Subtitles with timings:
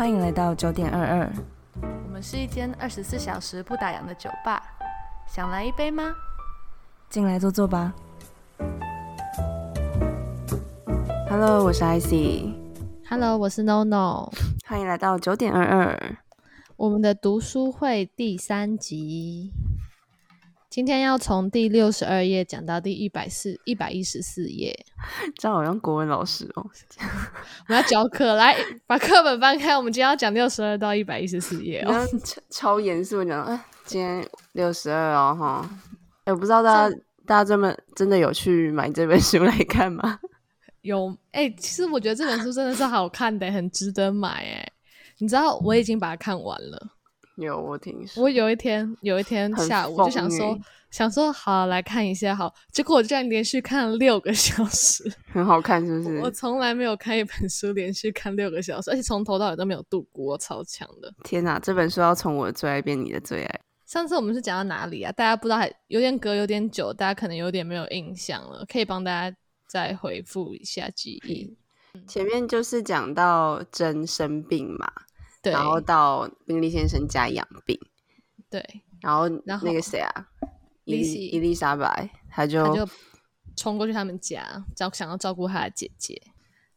[0.00, 1.30] 欢迎来到九点二二。
[1.82, 4.62] 我们是一间二十四小时不打烊的酒吧，
[5.28, 6.14] 想来一杯吗？
[7.10, 7.92] 进来坐坐吧。
[11.28, 12.48] Hello，我是 IC。
[13.10, 14.32] Hello，我是 NoNo。
[14.66, 16.16] 欢迎来到九点二二。
[16.76, 19.52] 我们的读书会第三集，
[20.70, 24.72] 今天要从第六十二页讲到第一百四一百一十四页。
[25.36, 26.64] 这样好像国文老师哦。
[27.66, 29.76] 我们要教课，来把课本翻开。
[29.76, 32.06] 我们今天要讲六十二到一百一十四页哦。
[32.24, 35.70] 超超严肃讲，哎，今天六十二哦，哈。
[36.22, 36.96] 哎，我不知道大家
[37.26, 40.20] 大家这么真的有去买这本书来看吗？
[40.82, 44.72] 有哎、其实我觉得这本书真的是好看的，很值得买哎。
[45.18, 46.92] 你知道我已经把它看完了。
[47.40, 48.22] 有，我听说。
[48.22, 50.58] 我有一天有一天下午就想说
[50.90, 55.10] 想说好来看一下好，结果我居然连续看了六个小时。
[55.32, 56.18] 很好看，是不是？
[56.20, 61.12] 我从来没有看一本书连续看六个小时，而且从头到尾都没有度过，超强的。
[61.22, 63.60] 天哪，这本书要从我的最爱变你的最爱。
[63.86, 65.10] 上次我们是讲到哪里啊？
[65.12, 71.56] 大家不知道还有点隔有点久，大家可能有点没有印象了，可以帮大家再回复一下记忆。
[72.06, 74.88] 前面就是讲到真生病嘛，
[75.42, 77.78] 对，然后到宾利先生家养病，
[78.50, 78.62] 对，
[79.00, 80.28] 然后然后那个谁啊，
[80.84, 82.88] 伊伊丽莎白，她就他就
[83.56, 86.20] 冲过去他们家，照想要照顾他的姐姐。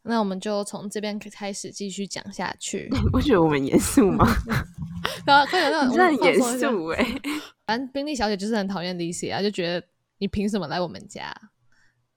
[0.06, 2.90] 那我们就从这边开始继续讲下去。
[3.10, 4.26] 不觉得我们严肃吗？
[5.24, 7.20] 然后快点让你我们很严肃哎。
[7.64, 9.86] 反正宾利小姐就是很讨厌 Lizzy 啊，就觉得
[10.18, 11.34] 你凭什么来我们家？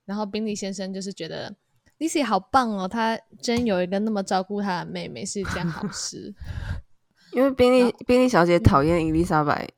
[0.04, 1.54] 然后宾利先生就是觉得
[1.98, 6.32] Lizzy 好棒哦，她真有一个那么照顾她的妹妹是一件好事。
[7.32, 9.68] 因为宾利宾利小嗯姐讨厌伊丽莎白，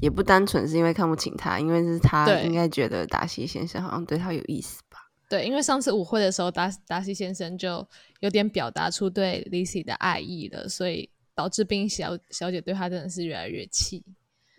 [0.00, 4.98] 也不单纯是因为看不起她，因为是她应该觉得达西先生好像对她有意思吧。
[5.28, 7.86] 对，因为上次舞会的时候，达达西先生就
[8.20, 14.04] 有点表达出对 Lizzy 的爱意了，所以导致宾利小小姐对她真的是越来越气。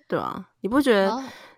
[0.07, 1.09] 对啊，你不觉得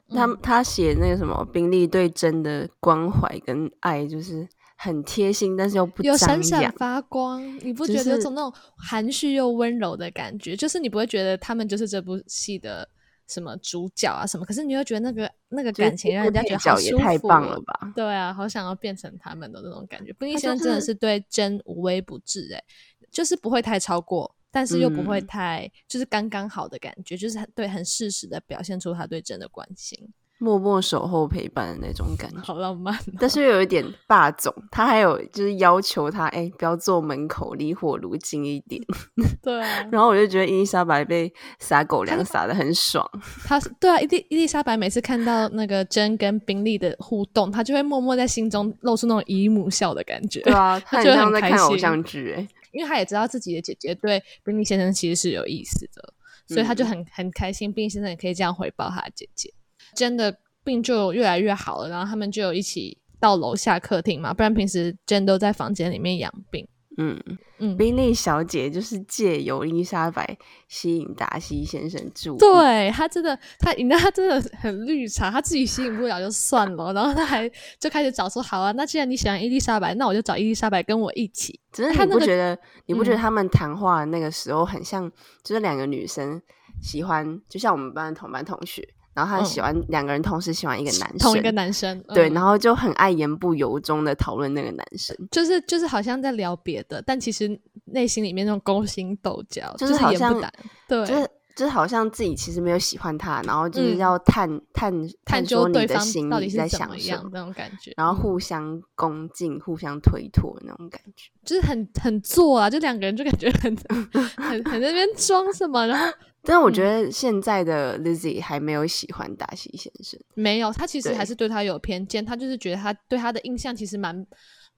[0.10, 4.48] 他、嗯他写那个什么宾利对真的关怀跟爱，就是
[4.78, 6.72] 很贴心，但是又不有闪闪。
[6.74, 10.56] 发光，你不觉得有种那种含蓄又温柔的感觉？
[10.56, 12.88] 就是你不会觉得他们就是这部戏的
[13.28, 17.62] 什么主角啊什么，可是你又觉得那个那个感情让人家觉得好舒服、太棒了哦。
[17.66, 17.92] 吧！
[17.96, 20.14] 对啊，好想要变成他们的那种感觉。
[20.14, 22.64] 冰他先生真的是对真无微不至、欸，
[23.12, 29.98] 就是不会太超过，但是又不会嗯太、就是刚刚好的感觉，就是对很适时的表现出他对真的关心，
[30.40, 32.40] 默默守候陪伴的那种感觉。
[32.42, 33.00] 好浪漫、哦。
[33.20, 38.82] 但是又有一点霸总，他还有就是要求他，哎、不要坐门口，离火炉近一点。
[39.42, 43.10] 对啊，然后我就觉得伊丽莎白被撒狗粮撒的很爽，
[43.46, 50.42] 他是对啊，伊丽伊丽莎白每次看到那个珍跟宾利的互动，她就会默默在心中露出那种姨母笑的感觉。
[50.42, 56.14] 对啊，他很觉得像在看偶像剧、哎，因为她也知道自己的姐姐对宾利先生其实是有意思的，
[56.48, 59.52] 所以她就嗯很很开心，宾利先生也可以这样回报他的姐姐。
[59.98, 66.68] 真的病就越来越好了，然后他们就有一起到楼下客厅嘛，不然平时真都在房间里面养病。
[67.00, 67.16] 嗯，
[67.60, 70.36] 嗯，宾利小姐就是借由伊丽莎白
[70.68, 77.48] 吸引达西先生注意，对他真的，他你知道他真的很绿茶，他自己吸引不了就算了，然后他还
[77.80, 81.60] 就开始找说，好啊，那既然你喜欢伊丽莎白，那我就找伊丽莎白跟我一起。
[81.72, 82.58] 只是你不觉得？
[82.88, 85.08] 你不觉得嗯他们谈话那个时候很像，
[85.44, 86.42] 就是两个女生
[86.82, 88.82] 喜欢，就像我们班的同班同学，
[89.18, 89.46] 然后他嗯。
[89.46, 92.34] 喜欢两个人同时喜欢一个男生，同一个男生，对，嗯。
[92.36, 100.40] 然后就很爱言不由衷的讨论那个男生，就是就是好像在聊别的，但其实内心里面那种勾心斗角，就是好像
[100.88, 103.98] 对，就是就是好像自己其实没有喜欢他，然后就是嗯。
[103.98, 104.94] 要探、探
[105.26, 108.16] 探究对方的心到底是在怎么样想什么，那种感觉，然后嗯。
[108.22, 111.32] 互相恭敬、互相推脱那种感觉。
[111.44, 113.76] 就是很很做啊，就两个人就感觉很
[114.38, 116.06] 很很在那边装什么，然后
[116.44, 117.06] 但我觉嗯。
[117.06, 124.26] 得现在的 Lizzy 还没有喜欢达西先生，没有，他其实还是对他有偏见，他就是觉得他对他的印象其实蛮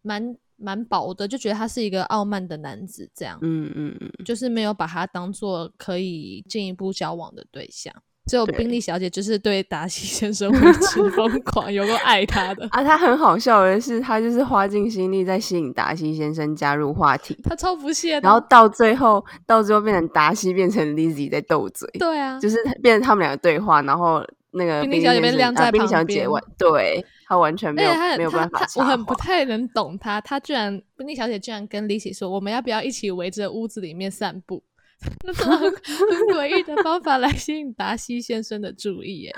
[0.02, 7.94] 蛮蛮薄的，就觉得他是一个傲慢的男子，这样，嗯嗯嗯，就是没有把他当做可以进一步交往的对象。
[8.30, 18.22] 只有对宾利小姐就是对达西先生为之 疯狂，有够爱他的，啊，他很好笑的是，他就是花尽心力在吸引达西先生加入话题，他超不屑的。
[18.22, 26.28] 然后到最后，到最后变成达西变成 Lizzy 在斗嘴，对啊，就是变成他们两个对话，然后那个宾利小姐被晾在旁边
[26.58, 34.64] 对他完全没有没有办法我很不太能懂他，他居然宾利小姐居然跟 Lizzy 说，我们要不要一起围着屋子里面散步？
[35.24, 35.72] 那种很很
[36.36, 39.36] 诡异的方法来吸引达西先生的注意， 耶！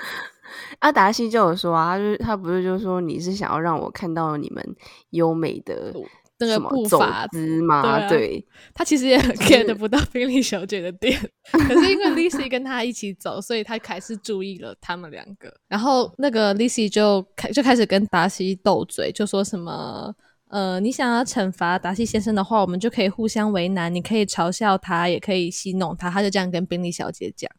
[0.80, 4.62] 阿达西就有说啊，他就是他不是就说你是想要让我看到你们
[5.10, 5.92] 优美的
[6.38, 11.16] 那个步伐，姿嘛，对啊对，他其实也很 get 不到宾利小姐的点，
[11.52, 15.54] 可是因为 Lizzy 跟他一起走，所以他开始注意了他们两个。
[15.68, 20.12] 然后那个 Lizzy 就开就开始跟达西斗嘴，就说什么
[20.52, 26.10] 呃，你想要惩罚达西先生的话，我们就可以互相为难，你可以嘲笑他，也可以戏弄他。
[26.10, 27.50] 他就这样跟宾利小姐讲，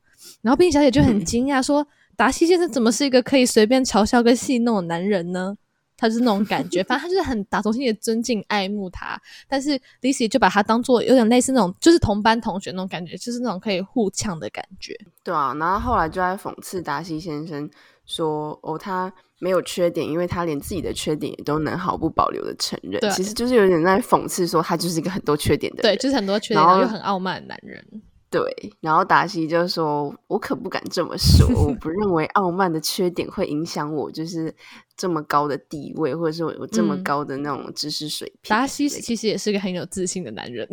[0.44, 1.86] 然后宾利小姐就很 惊讶说，
[2.16, 5.58] 达西先生怎么是一个可以随便嘲笑跟戏弄的男人呢？
[5.98, 14.96] 他就是那种感觉，反正他就是很打从心里尊敬爱慕他，但是 Lizzy 就把他当做有点类似那种，就是同班同学那种感觉，就是那种可以互呛的感觉。
[15.24, 17.70] 对啊，然后后来就在讽刺达西先生
[18.06, 19.12] 说：“哦，他
[19.44, 23.02] 没有缺点，因为他连自己的缺点也都能毫不保留的承认。
[23.02, 27.86] 对其实就是有点在讽刺说他就是一个很多缺点的人对，就是很多缺点，然后又很傲慢的男人。
[28.30, 28.42] 对，
[28.80, 34.52] 然后达西就说：“我可不敢这么说，我不认为傲慢的缺点会影响我就是
[34.98, 40.68] 这么高的地位，或者是我有这么嗯高的那种知识水平。”达西其实也是个很有自信的男人，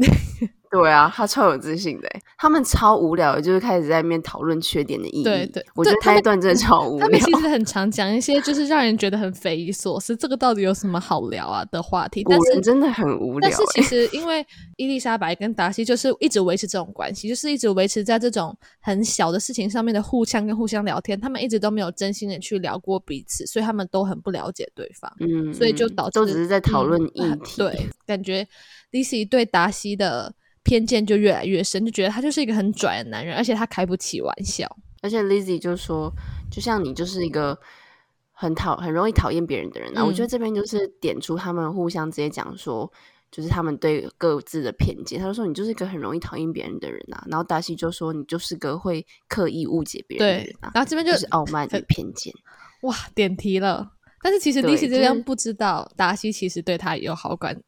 [0.71, 2.23] 对啊，他超有自信的欸。
[2.39, 5.25] 他们超无聊的，就是开始在那边讨论缺点的意义。
[5.25, 7.21] 对对我觉得他们那一段真的超无聊他们。
[7.21, 12.25] 其实很常讲一些就是让人觉得很匪夷所思，这个到底有什么好聊啊的话题。
[12.29, 14.07] 但是真的很无聊但是其欸。
[14.07, 14.47] 实，因为
[14.77, 27.57] 伊丽莎白跟达西就是一直维持这种关系，就是一直维持在这种很小的事情上面的互相跟互相聊天，他们一直都没有真心的去聊过彼此，所以他们都很不了解对方，嗯，所以就嗯导致都只是在讨论嗯议题。
[27.57, 28.47] 对，感觉
[28.93, 30.33] Lizzy 对达西的
[30.63, 34.67] 偏见就越来越深，就觉得他就是一个很拽的男人，而且他开不起玩笑。
[35.03, 36.13] 而且 Lizzy 就说，
[36.51, 37.59] 就像你就是一个
[38.33, 40.05] 很讨很容易讨厌别人的人啊。
[40.05, 42.93] 我觉得嗯这边就是点出他们互相直接讲说，
[43.31, 45.19] 就是他们对各自的偏见。
[45.19, 47.25] 他就说你就是一个很容易讨厌别人的人啊。
[47.29, 52.33] 然后达西就说你就是个会刻意误解别人的人啊，然后这边就就是傲慢与偏见。
[52.83, 53.93] 哇，点题了。
[54.23, 57.59] 但是其实对 Lizzy 这边不知道，达西其实对他有好感，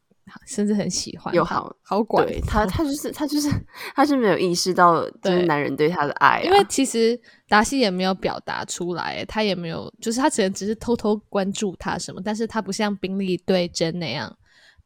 [0.45, 2.25] 甚至很喜欢他有好好管。
[2.25, 3.49] 对他，他就是他就是
[3.95, 14.37] 他是没有意识到， 就是男人对他的爱、啊，因为其实达西也没有表达出来，他也没有，就是他只能只是偷偷关注他什么，但是他不像宾利对珍那样，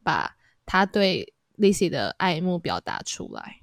[0.03, 0.35] 把
[0.65, 3.57] 他对 Lizzy 的爱慕表达出来。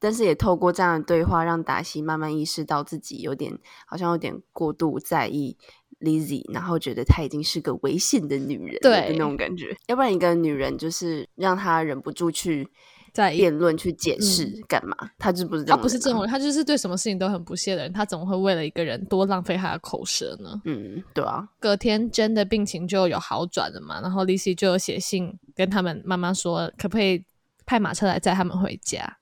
[0.00, 5.58] 但是也透过这样的对话，让达西慢慢意识到自己有点好像有点过度在意
[6.00, 9.76] Lizzy，然后觉得她已经是个危险的女人对的那种感觉。
[9.86, 12.68] 要不然一个女人就是让她忍不住去
[13.12, 14.96] 在意辩论、去解释干嘛？
[15.18, 15.82] 她就不是这他种，人啊。
[15.82, 20.60] 不是这种人，她就是对什么事情都很不屑的人，她怎么会为了一个人多浪费她的口舌呢？
[20.66, 27.24] 嗯，对啊，隔天真的病情就有好转了嘛，然后 Lizzy 就有写信跟他们妈妈说，可不可以
[27.66, 29.16] 派马车来载他们回家？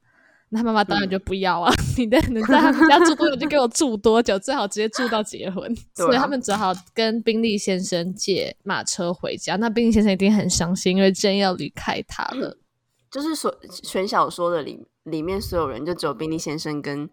[0.50, 1.72] 那妈妈当然就不要啊！
[1.98, 5.74] 你的能在他们家住多久就给我住多久，最好直接住到结婚。
[5.94, 9.56] 所以他们只好跟宾利先生借马车回家。
[9.56, 12.56] 那宾利先生一定很伤心，因为真要离开他了。
[13.10, 13.52] 就是所
[13.82, 17.08] 全小说的里里面所有人，就只有宾利先生跟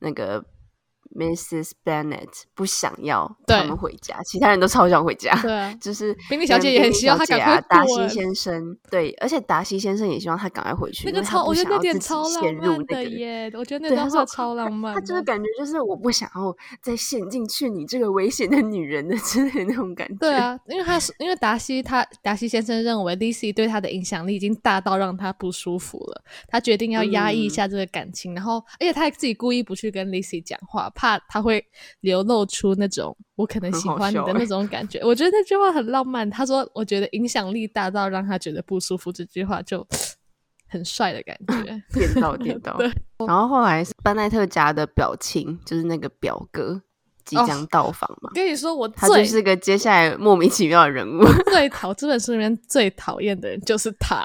[0.00, 0.44] 那个
[1.14, 1.72] Mrs.
[1.84, 5.34] Bennet 不想要对他们回家，其他人都超想回家。
[5.42, 12.84] 对啊， 就是宾利小姐也很希望他连赶快啊，达西先生对，而且达西先生也希望他赶快回去，那个超，我觉得那点超浪漫那个。
[12.86, 13.50] 的耶！
[13.54, 15.00] 我觉得那段话超浪漫的。
[15.00, 20.14] 他就是感觉就是我不想要再陷进去你这个危险的女人的之类的那种感觉。
[20.18, 31.64] 对，啊，因为他是因为达西他达西先生认为 Lizzy 对他的影响力已经大到让他不舒服了，他决定要压抑一嗯下这个感情，然后而且他还自己故意不去跟 Lizzy 讲话，怕他会
[32.00, 34.98] 流露出那种我可能喜欢你的那种感觉。
[35.04, 36.28] 我觉得那句话很浪漫。
[36.28, 39.86] 他说：“我觉得影响力大到让他觉得不舒服。”这句话就
[40.68, 41.80] 很帅的感觉。
[41.92, 42.74] 点到点到。
[42.78, 42.90] 对
[43.26, 46.82] 然后后来是班奈特家的表亲，就是那个表哥
[47.24, 51.24] 即将到访嘛，跟你说，我他就是个接下来莫名其妙的人物。
[51.50, 54.24] 最讨这本书里面最讨厌的人就是他，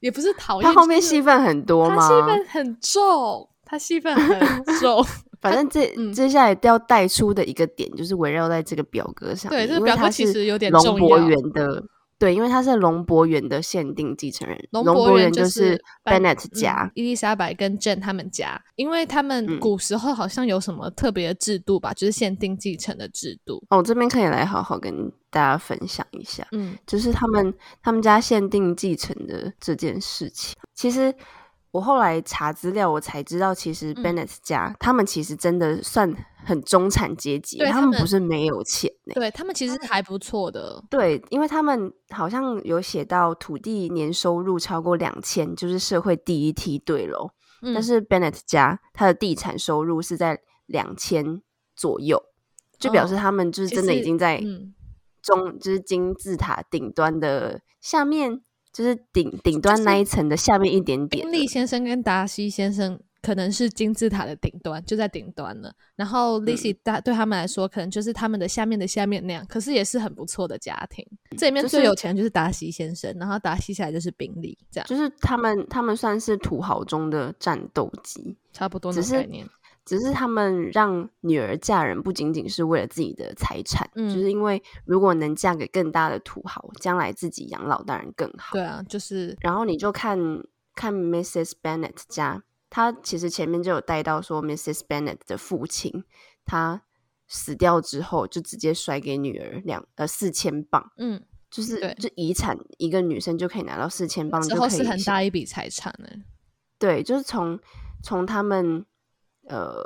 [0.00, 1.96] 也不是讨厌，他后面戏份很多吗？
[1.96, 5.04] 他戏份很重，他戏份很重。
[5.50, 9.66] 反正这、嗯接下来要带出的一个点，就是围绕在这个表格上面。
[9.66, 11.84] 对这个表格其是实有点龙博重要园的，
[12.18, 14.58] 对，因为他是龙博园的限定继承人。
[14.70, 23.62] 龙龙博园就是 Bennett 家嗯，伊丽莎白跟珍他们家，因为他们嗯古时候好像有什么特别的制度吧，就是限定继承的制度。
[23.68, 26.46] 哦，这边可以来好好跟大家分享一下。
[26.52, 30.56] 嗯，就是他们他们家限定继承的这件事情。
[30.74, 31.14] 其实
[31.76, 36.10] 我后来查资料，我才知道，其实嗯 Bennett 家、他们其实真的算
[36.42, 40.82] 很中产阶级，他们们不是没有钱呢、对他们其实还不错的。
[40.88, 47.34] 对，因为他们好像有写到土地年收入超过两千，就是社会第一梯队咯。
[47.60, 51.42] 嗯，但是 Bennett 家他的地产收入是在两千
[51.74, 52.22] 左右，
[52.78, 54.74] 就表示哦他们就是真的已实经在嗯
[55.22, 58.40] 中，就是金字塔顶端的下面
[58.76, 61.30] 就是顶顶端那一层的下面一点点的。
[61.30, 65.72] 宾利先生跟达西先生可能是金字塔的顶端，就在顶端了。
[65.94, 71.02] 然后 Lizzy 大对他们来说，可能就是他们的下面的下面那样，可是也是很不错的家庭。
[71.38, 79.42] 这里面最有钱的就是达西先生，然后达西下来就是宾利，这样就是他们，他们算是土豪中的战斗机，差不多那概念。
[79.46, 79.65] 只是
[80.12, 88.54] 他们让女儿嫁人不仅仅是为了自己的财产，嗯就是因为如果能嫁给更大的土豪，将来自己养老当然更好。
[88.54, 90.18] 对啊，就是然后你就看
[90.74, 91.52] 看 Mrs.
[91.62, 94.80] Bennet 家，他其实前面就有带到说，Mrs.
[94.88, 96.04] Bennet 的父亲
[96.44, 96.82] 他
[97.28, 106.08] 死掉之后，就直接甩给女儿两呃四千镑，嗯，就是对就遗产一个女生就可以拿到四千镑，之就可以后是很大一笔财产呢。
[106.78, 107.58] 对，就是从
[108.02, 108.84] 从他们
[109.48, 109.82] 呃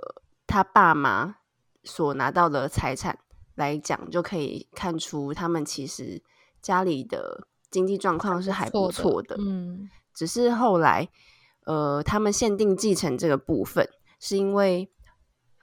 [0.47, 1.37] 他爸妈
[1.85, 3.19] 所拿到的财产
[3.55, 6.23] 来讲，就可以看出他们其实
[6.61, 9.37] 家里的经济状况是还不错的。
[9.39, 11.09] 嗯，只是后来
[11.65, 13.89] 呃他们限定继承这个部分，
[14.19, 14.91] 是因为。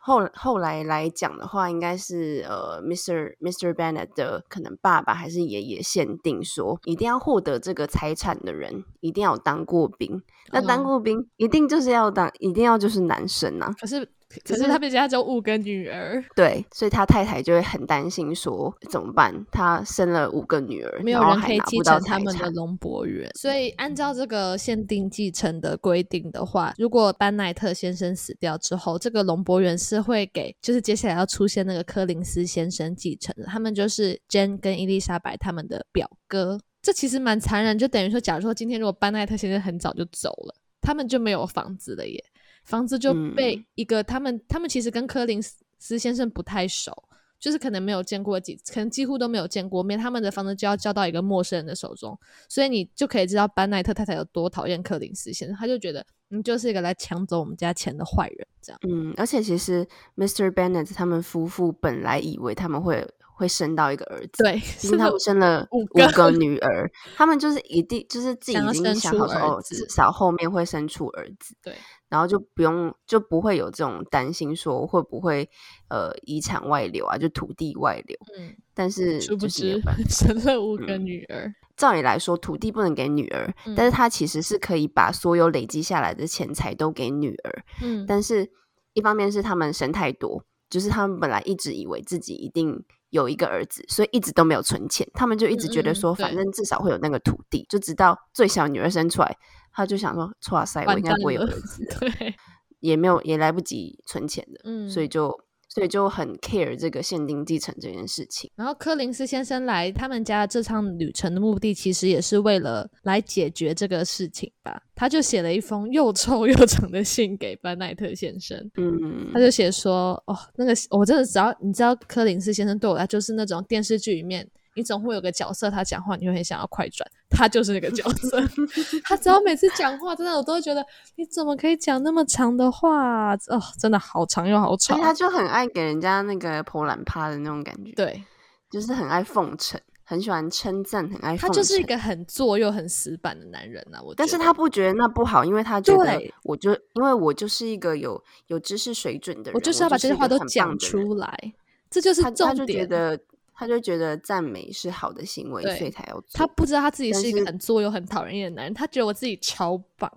[0.07, 3.35] 后后来来讲的话，应该是呃，Mr.
[3.41, 3.73] Mr.
[3.73, 10.23] Bennett 的可能爸爸还是爷爷限定说，一定要获得这个财产的人一定要当过兵。
[10.49, 13.75] 那当哦过兵一定就是要当，一定要就是男生啊。
[13.81, 14.09] 可是
[14.43, 19.33] 可是他们家只有五个女儿，对，所以他太太就会很担心说怎么办？
[19.51, 22.47] 他生了五个女儿，没有人可以继承他们的。
[22.57, 36.59] 龙博园，所以按照这个限定继承的规定的话，如果班奈特先生死掉之后，这个龙博园是会给，就是接下来要出现那个柯林斯先生继承的，他们就是 Jane 跟伊丽莎白他们的表哥。
[36.81, 42.23] 这其实蛮残忍，就等于说，假如说今天如果班奈特先生很早就走了，他们就没有房子了耶，
[42.67, 45.41] 房子就被嗯一个、他们他们其实跟柯林
[45.79, 46.93] 斯先生不太熟，
[47.39, 52.19] 就是可能没有见过几，可能几乎都没有见过面，他们的房子就要交到一个陌生人的手中，
[52.49, 58.79] 所以你就可以知道班奈特太太有多讨厌柯林斯先生，他就觉得你就是一个来抢走我们家钱的坏人，这样。
[58.89, 60.51] 嗯，而且其实 Mr.
[60.51, 71.75] Bennett 他们夫妇本来以为他们会会生到一个儿子，对，毕是竟他们生了 五个女儿，他们就是一定就是自己已经想好说，哦，至少后面会生出儿子，对，
[72.09, 75.49] 然后就不用就不会有这种担心说会不会
[75.89, 78.17] 呃遗产外流啊，就土地外流。
[78.37, 87.63] 嗯，但是殊不就是 生了五个嗯女儿，照理来说，土地不能给女儿，嗯但是他其实是可以把所有累积下来的钱财都给女儿。
[87.83, 88.49] 嗯，但是
[88.93, 95.07] 一方面是他们生太多，就是他们本来一直以为自己一定有一个儿子，所以一直都没有存钱。
[95.13, 99.37] 他们就一直觉嗯嗯嗯得说，反正至少会有那个土地，就直到最小女儿生出来，
[99.77, 102.35] 他就想说，哇塞，我应该不会有了儿子了， 对，
[102.79, 105.31] 也没有也来不及存钱的，嗯，所以就
[105.69, 108.49] 所以就很 care 这个限定继承这件事情。
[108.55, 114.81] 然后柯林斯先生来他们家这趟旅程的目的，其实也是为了来解决这个事情吧。
[114.95, 119.29] 他就写了一封又臭又长的信给班奈特先生，嗯。
[119.31, 128.39] 他，就写说：“哦，那个我真的只要你知道柯林斯先生对我来就是那种电视剧里面，你总会有个角色，他讲话你会很想要快转，他就是那个角色。
[129.03, 135.01] 他只要每次讲话，真的我都会觉得你怎么可以讲那么长的话、哦，真的好长又好吵所以。
[135.01, 138.23] 他就很爱给人家那个破烂趴的那种感觉，，对
[138.69, 141.35] 就是很爱奉承，很喜欢称赞，很爱。
[141.35, 144.13] 他就是一个很作又很死板的男人啊，我。
[144.15, 151.53] 但是他不觉得那不好，因为他觉得对我就因为我就是一个有有知识水准的人，我就是要把这些话都讲出来，
[151.89, 152.89] 这就是他他就觉重点。
[152.89, 153.19] 得
[153.59, 156.29] 他就觉得赞美是好的行为，所以才要做。
[156.33, 160.11] 他不知道他自己是是一个很作又很讨人厌的男人，他觉得我自己超棒，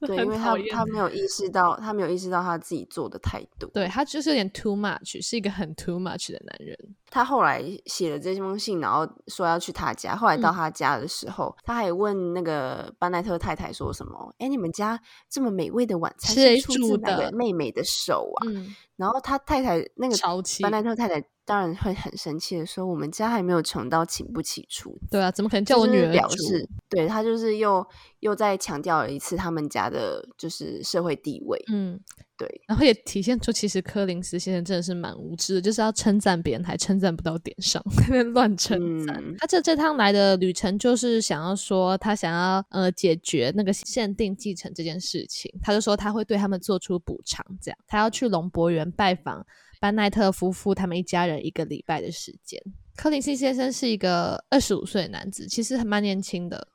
[0.00, 3.66] 对，因为他他没有意识到，他没有意识到他自己做的态度。
[3.72, 6.78] 对他就是有点 too much，是一个很 too much 的男人。
[7.10, 10.14] 他后来写了这封信，然后说要去他家。
[10.14, 14.98] 后来到嗯他家的时候，他还问那个班奈特太太说什么：“哎，你们家
[15.28, 20.16] 这么美味的晚餐谁是出自煮哪个妹妹的手啊？”嗯，然后他太太那个
[20.60, 27.84] 班奈特太太当然会很生气的说：“我们家还没有穷到请不起厨子。”对啊，怎么可能叫我女儿煮表示，对他就是又
[28.20, 31.60] 又再强调了一次他们家的就是社会地位。
[31.72, 31.98] 嗯，
[32.40, 37.84] 对，然后也体现出其实柯林斯先生真的是蛮无知的，就是要称赞别人还称赞不到点上，
[38.32, 39.14] 乱称赞。
[39.22, 49.46] 嗯他这这趟来的旅程就是想要说他想要呃解决那个限定继承这件事情，他就说他会对他们做出补偿，这样他要去龙博园拜访
[49.78, 52.58] 班奈特夫妇他们一家人一个礼拜的时间。
[52.96, 56.68] 柯林斯先生是一个二十五岁的男子，其实还蛮年轻的，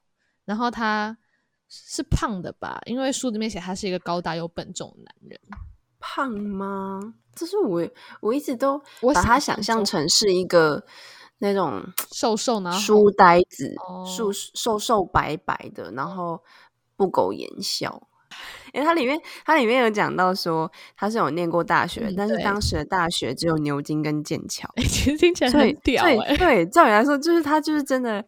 [0.46, 1.18] 然后他
[1.70, 2.80] 是胖的吧？
[2.86, 5.40] 因为书里面写他是一个高大又笨重的男人。
[6.00, 7.00] 胖吗？
[7.36, 7.86] 就是我
[8.22, 10.86] 我一直都我把他想想象成是一个
[11.40, 16.42] 那种 瘦瘦呢书呆子，哦瘦瘦瘦白白的，然后
[16.96, 18.08] 不苟言笑。
[18.74, 28.26] 因为它里面，它里面有讲到说他是有念过大学，嗯但是当时的大学只有牛津跟剑桥，哎、其实听起来很屌所以哎、对，照理来说，就是他就是真的，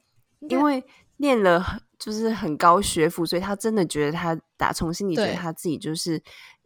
[0.50, 0.82] 因为
[1.17, 6.21] 念了很就是很高学府，所以他真的觉得他打从心里觉得他自己就是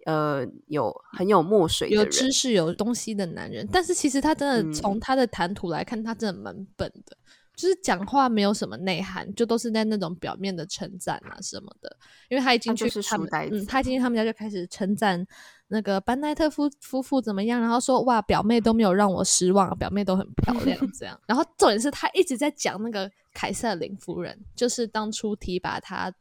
[0.06, 4.74] 呃有很有墨水的有，知识、有东西的男人，但是其实他真的嗯。
[4.74, 7.16] 从他的谈吐来看，他真的蛮笨的，
[7.56, 11.96] 就是讲话没有什么内涵，就都是在那种表面的称赞啊什么的。
[12.30, 15.26] 因为他一进去就是他们，嗯，书呆子他一进去他们家就开始称赞
[15.74, 21.18] 那个班奈特夫夫妇怎么样，然后说哇，表妹都没有让我失望，表妹都很漂亮 这样。
[21.26, 26.14] 然后重点是他一直在讲那个凯瑟琳夫人，就是当初提拔他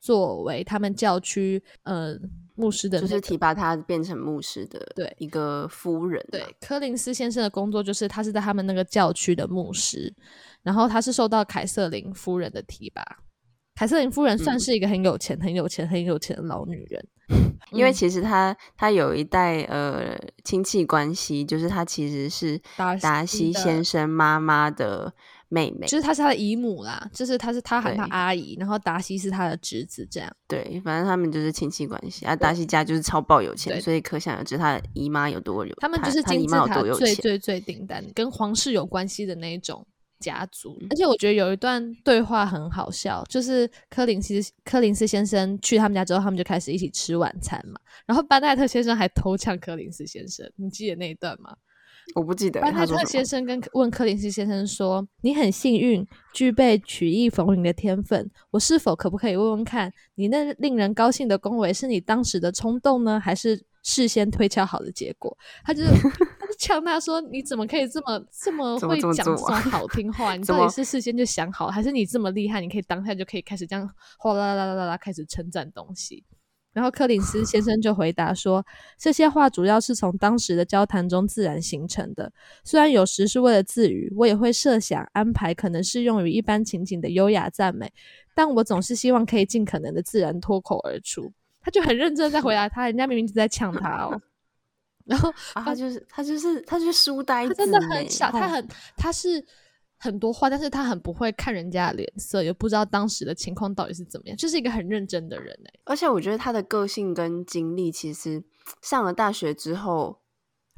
[0.00, 2.16] 作为他们教区呃
[2.54, 10.10] 牧师的、那个，就是提拔他变成牧师的对一个夫人、啊，对，柯林斯先生的工作就是他是在他们那个教区的牧师，
[10.62, 13.04] 然后他是受到凯瑟琳夫人的提拔。
[13.76, 25.12] 凯瑟琳夫人算嗯是一个很有钱、很有钱、很有钱的老女人， 嗯因为其实她她有一代呃亲戚关系，就是她其实是达达西先生妈妈的
[25.48, 30.32] 妹妹，就是她是她的姨母啦，就是她是她喊她阿姨，然后达西是她的侄子，这样。
[30.48, 32.34] 对，反正他们就是亲戚关系啊。
[32.34, 37.06] 达西家就是超爆有钱，所以可想而知她的姨妈有多有，他们就是金字塔妈有多有钱。
[37.06, 39.84] 最最最顶端，跟皇室有关系的那一种
[40.18, 40.76] 家族。
[40.80, 47.80] 嗯而且我觉得有一段对话很好笑，就是柯林斯柯林斯先生去他们家之后，他们就开始一起吃晚餐嘛。
[48.06, 51.56] 然后班奈特先生还偷呛柯林斯先生，你记得那一段吗？
[52.14, 53.04] 我不记得班奈特。
[53.04, 58.30] 先生跟问柯林斯先生说：“你很幸运，具备曲意逢迎的天分。
[58.52, 70.36] 我是否可不可以问问看，你那令人高兴的恭维是你当时的冲动呢，还是事先推敲好的结果？”他就是他就呛他说：“你怎么可以这么这么会讲这种好 听话？
[70.36, 73.88] 你到底是事先就想好，还是你这么厉害，你可以当下就可以开始这样
[74.18, 76.24] 哗啦啦啦啦啦开始称赞东西？”
[76.72, 78.62] 然后柯林斯先生就回答说
[79.00, 82.30] ：“这些话主要是从当时的交谈中自然形成的。
[82.64, 87.90] 虽然有时是为了自娱，我也会设想安排可能适用于一般情景的优雅赞美，
[88.34, 91.32] 但我总是希望可以尽可能的自然脱口而出。”
[91.64, 94.20] 他就很认真在回答他，人家明明就在呛他哦。
[95.06, 99.44] 然后 啊，他就是他就是他就是书呆子他真的很小，他哦很他是
[99.98, 108.42] 很多话，但是他很不会看人家的脸色，也不知道当时的情况到底是怎么样，就是一个很认真的人哎、而且我觉得他的个性跟经历，其实
[108.82, 110.18] 上了大学之后，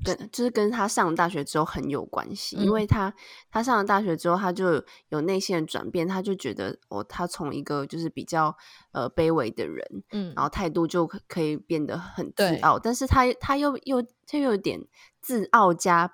[0.04, 2.56] 跟就是跟他上了大学之后很有关系。
[2.56, 2.72] 因嗯。
[2.72, 3.12] 为他
[3.50, 8.56] 他上了大学之后，他就有内心的转变，他就觉得哦，他从一个就是比较
[8.92, 14.80] 呃卑微的人，嗯然后态度就可可以变得很自傲，但是他他又又他又有点
[15.20, 16.10] 自傲加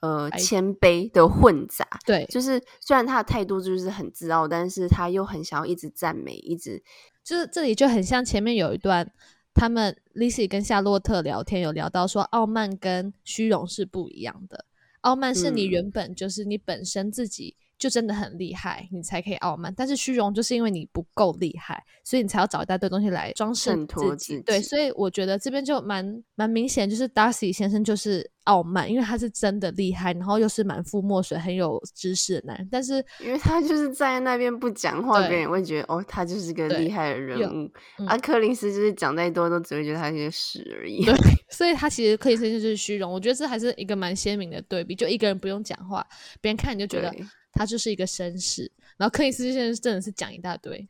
[0.00, 1.86] 呃哎谦卑的混杂。
[2.06, 6.82] 对，就是虽然他的态度就是很自傲，但是他又很想要一直赞美，一直
[7.22, 9.12] 就是这里就很像前面有一段，
[9.56, 14.66] 他们 Lizzie 跟夏洛特聊天，有聊到说傲慢跟虚荣是不一样的。
[15.00, 19.72] 傲慢是你嗯原本就是你本身自己就真的很厉害，你才可以傲慢。
[19.76, 24.40] 但是虚荣就是因为你不够厉害，所以你才要找一大堆东西来装饰自己。
[24.42, 37.52] 对，所以我觉得这边就蛮蛮明显，就是 Darcy 先生就是傲慢，因为他是真的厉害，然后又是满腹墨水、很有知识的男人，但是因为他就是站在那边不讲话，别人也会觉得哦，他就是个厉害的人有物。
[37.98, 41.04] 嗯而柯林斯就是讲再多，都只会觉得他是个屎而已。
[41.04, 41.14] 对，
[41.50, 43.12] 所以他其实柯林斯就是虚荣。
[43.12, 46.06] 我觉得这还是一个蛮鲜明的对比，就一个人不用讲话，
[46.40, 50.88] 别人看你就觉得对他就是一个绅士，然后克里斯现在真的是讲一大堆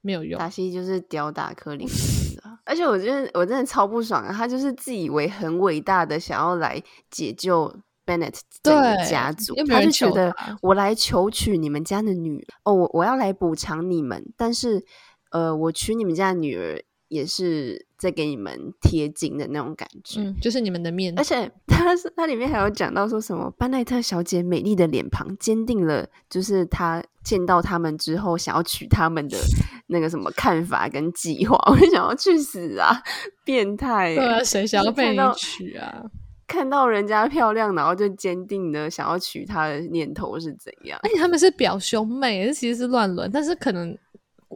[0.00, 0.48] 没有用达。
[0.48, 2.58] 西就是吊打柯林斯啊！
[2.64, 7.72] 而且我真的我真的超不爽啊，他就是自以为很伟大的想要来解救
[8.04, 14.84] Bennett 整个家族他就觉得我来求娶你们家的女儿哦，我我要来补偿你们，但是
[15.30, 20.20] 呃，我娶你们家的女儿也是在给你们贴金的那种感觉。
[20.20, 21.20] 嗯，就是你们的面子。
[21.20, 21.50] 而且
[21.86, 29.38] 他是它里面还有讲到说什么班奈特小姐美丽的脸庞坚定了，就是她见到他们之后想要娶他们的
[29.86, 31.56] 那个什么看法跟计划。
[31.70, 33.00] 我就想要去死啊，
[33.44, 36.02] 变态欸、对啊，谁想要被你娶啊？
[36.48, 40.98] 看到人家漂亮，然后就坚定的想要娶她的念头是怎样？
[41.04, 43.96] 而且他们是表兄妹，这其实是乱伦，但是可能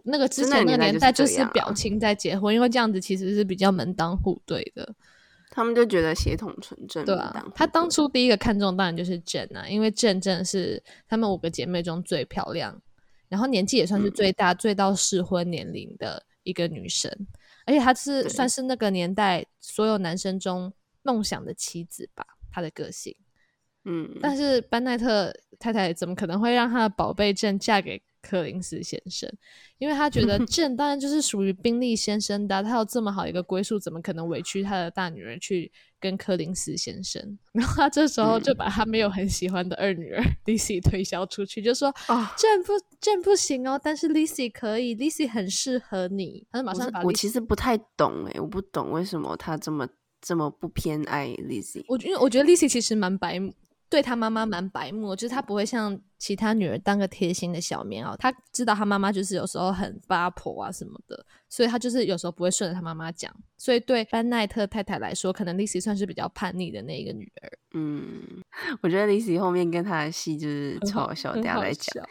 [0.05, 4.93] 那个之前那个年代就是表亲在结婚，因为这样子其实是比较门当户对的。
[5.51, 12.81] 他们就觉得血统纯正，对啊他当初第一个看中当然就是 Jen 啊，因为 Jen 真的是她们五个姐妹中最漂亮，
[13.29, 14.13] 然后年纪也算是嗯。
[14.13, 17.11] 最大、最到适婚年龄的一个女生，
[17.67, 23.15] 而且她是算是那个年代所有男生中梦想的妻子吧，她的个性。
[23.85, 29.31] 嗯，但是班奈特太太怎么可能会让她的宝贝正嫁给柯林斯先生？
[29.79, 37.39] 因为他觉得 朕当然就是属于宾利先生的，他有这么好一个归宿，怎么可能委屈他的大女儿去跟柯林斯先生？
[37.53, 49.89] 然后他这时候就把他没有很喜欢的二女儿 Lizzy 推销出去，就说：“啊，朕不朕不行哦，但是 Lizzy 可以，Lizzy 很适合你。”他就马上把我其实不太懂诶，我不懂为什么他这么
[50.21, 51.83] 这么不偏爱 Lizzy。
[51.89, 53.55] 我因为我觉得 Lizzy 其实蛮白目，
[53.91, 58.17] 对他妈妈蛮白目，就是他不会像其他女儿当个贴心的小棉袄。
[58.17, 63.35] 他知道他妈妈就是有时候很八婆啊什么的，所以他就是有时候不会顺着他妈妈讲。
[63.59, 68.41] 所以对班奈特太太来说，可能 Lizzy 算是比较叛逆的那一个女儿，嗯，
[68.81, 72.07] 我觉得 Lizzy 后面跟他的戏就是超好笑，等下再讲。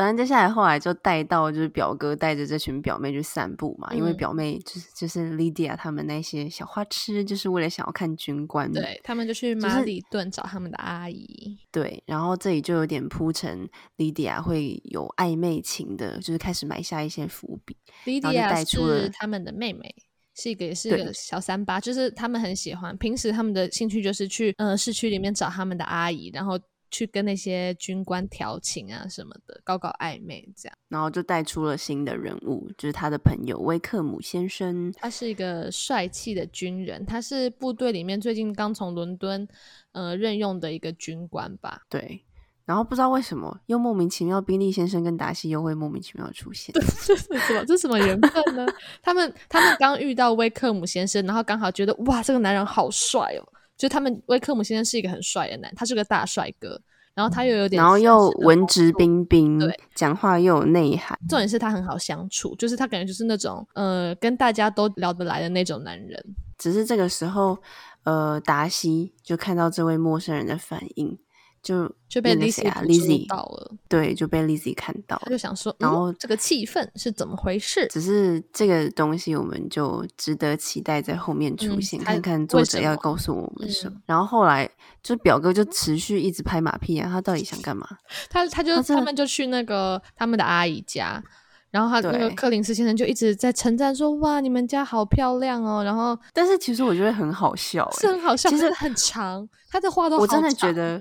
[0.00, 8.72] 笑反正接下来后来就带到就是表哥带着这群表妹去散步嘛，因为嗯表妹就是就是 Lydia 他们那些小花痴，就是为了想要看军官。
[8.72, 11.58] 对他们就去马里顿找他们的阿姨。
[11.70, 17.76] 对，然后这里就有点铺陈 Lydia 会有暧昧情的，就是开始埋下一些伏笔。
[18.22, 19.94] 后就带 Lydia 出了是他们的妹妹，
[20.34, 26.58] 是一个也是一个小三八，就是他们很喜欢，平时他们的兴趣就是去呃市区里面找他们的阿姨，然后
[26.90, 30.76] 去跟那些军官调情啊什么的，搞搞暧昧这样。
[30.88, 34.92] 然后就带出了新的人物，就是他的朋友威克姆先生。
[34.96, 39.46] 他是一个帅气的军人，他是部队里面最近刚从伦敦
[39.92, 41.82] 呃任用的一个军官吧。
[41.88, 42.24] 对，
[42.64, 46.74] 然后不知道为什么又莫名其妙，宾利先生跟达西又会莫名其妙出现。
[46.74, 47.64] 这是什么？
[47.64, 48.66] 这是什么缘分呢？
[49.00, 53.48] 他们他们刚遇到威克姆先生，然后刚好觉得哇，这个男人好帅哦！
[53.80, 56.78] 就他们威克姆先生是一个很帅的男，他是个大帅哥，
[57.14, 59.24] 然后他又有点，然后又文质彬。
[59.24, 61.18] 彬彬对，讲话又有内涵。
[61.30, 66.22] 重点是他很好相处，就是他感觉就是那种呃跟大家都聊得来的那种男人。
[66.58, 67.56] 只是这个时候，
[68.02, 71.18] 呃，达西就看到这位陌生人的反应，
[71.62, 75.26] 就就被那谁 Lizzy 啊，Lizzy 到了，对，就被 Lizzy 看到了。
[75.28, 77.86] 就想说，然后嗯、这个气氛是怎么回事？
[77.90, 83.94] 只是这个东西，我们就值得期待在后面出嗯现，他看看作者要告诉我们什么。
[83.96, 84.68] 嗯然后后来，
[85.02, 87.86] 就表哥就持续一直拍马屁啊，他到底想干嘛？
[88.30, 91.22] 他他就他他们就去那个他们的阿姨家，
[91.70, 101.00] 然后他那个对柯林斯先生就一直在称赞说：“哇，你们家好漂亮哦！”然后但是其实我觉得很好笑、欸，是很好笑，其实很长，他的话都我真的觉得，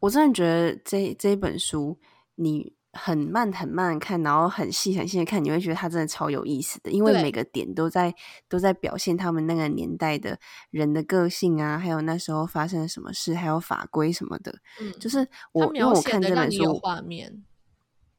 [0.00, 1.98] 我真的觉得这这一本书
[2.36, 8.12] 你很慢很慢看，然后很细很细的看，你会觉得它真的超有意思的，因为每个点都在
[8.48, 10.38] 都在表现他们那个年代的
[10.70, 14.52] 人的个性啊，还有那时候发生了什么事，还有法规什么的。
[14.80, 17.44] 嗯，就是我因为我看这本书，画面，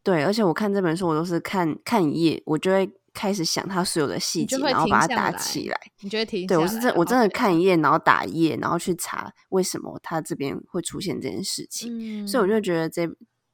[0.03, 5.79] 对，而且我看这本书，我都是看看一页，我就会开始想他所有的细节，然后把它打起来。
[6.01, 12.23] 你觉得停对，我是真我真的看一页，然后打一页，然后去查为什么他这边会出现这件事情。
[12.23, 13.07] 嗯，所以我就觉得这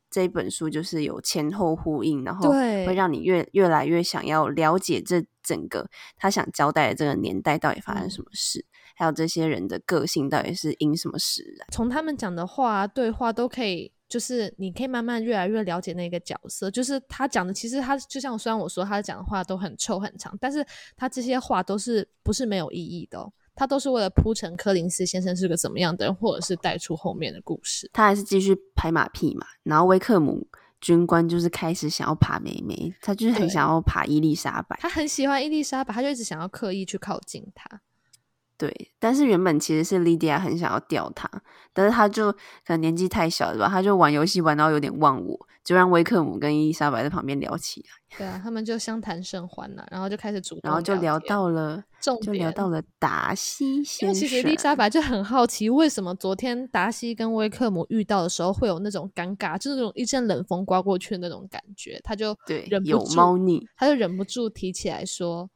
[0.09, 8.65] 这一本书就是有前后呼应，然后会让你越越来越想要了解这整个他想交代的这个年代到底发生嗯什么事，
[8.95, 11.67] 还有这些人的个性到底是因什么使然。
[11.71, 16.71] 从他们讲的话、啊对话都可以，就是你可以慢慢越来越了解那个角色。
[16.71, 27.89] 就是他讲的，其实他就像虽然我说他讲的话都很臭很长，但是他这些话都是不是没有意义的、哦，他都是为了铺陈柯林斯先生是个怎么样的人，或者是带出后面的故事。
[27.91, 30.47] 他还是继续拍马屁嘛，然后威克姆
[30.79, 34.77] 军官就是开始想要爬梅梅，他就是很想要爬伊丽莎白。
[34.79, 37.81] 他很喜欢伊丽莎白，他就一直想要刻意去靠近她。
[38.57, 41.29] 对，但是原本其实是莉迪亚很想要钓他，
[41.73, 54.09] 但是他就可能年纪太小了吧，他就玩游戏玩到有点忘我，就让威克姆跟伊丽莎白在旁边聊起来，对啊，他们就相谈甚欢了，然后就开始主动，然后就聊到了，重就聊点到了达西因先生。
[54.09, 65.49] 为其实伊丽莎白就很好奇，为什么昨天达西跟威克姆遇到的时候会有那种尴尬，就是那种一阵冷风刮过去的那种感觉，他就对有忍不住猫腻，他就忍不住提起来说，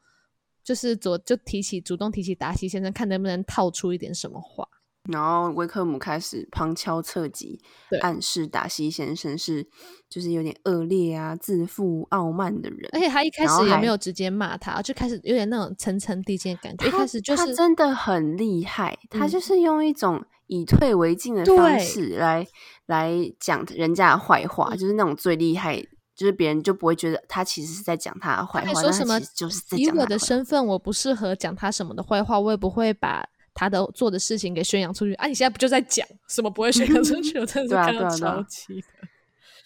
[0.70, 4.68] 就是昨就提起主动提起达西先生，看能不能套出一点什么话。
[5.10, 9.68] 然后威克姆开始旁敲侧击对，暗示达西先生是
[10.08, 12.88] 就是有点恶劣啊、自负、傲慢的人。
[12.94, 16.86] 而且他一开始也没有直接骂他，就开始有点那种层层递进的感觉。
[16.86, 22.46] 一他开始就是他真的很厉害，他嗯就是用一种以退为进的方式来
[22.86, 25.84] 来讲人家的坏话，嗯就是那种最厉害，
[26.20, 35.28] 就是别人就不会觉得他其实是在讲他的坏话，说什么就是在以我的身份，我不适合讲他什么的坏话，我也不会把他的做的事情给宣扬出去啊！
[35.28, 37.40] 你现在不就在讲什么不会宣扬出去？
[37.40, 38.88] 我真的是 看到超气的。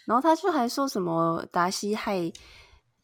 [0.05, 2.31] 然后他就还说什么达西害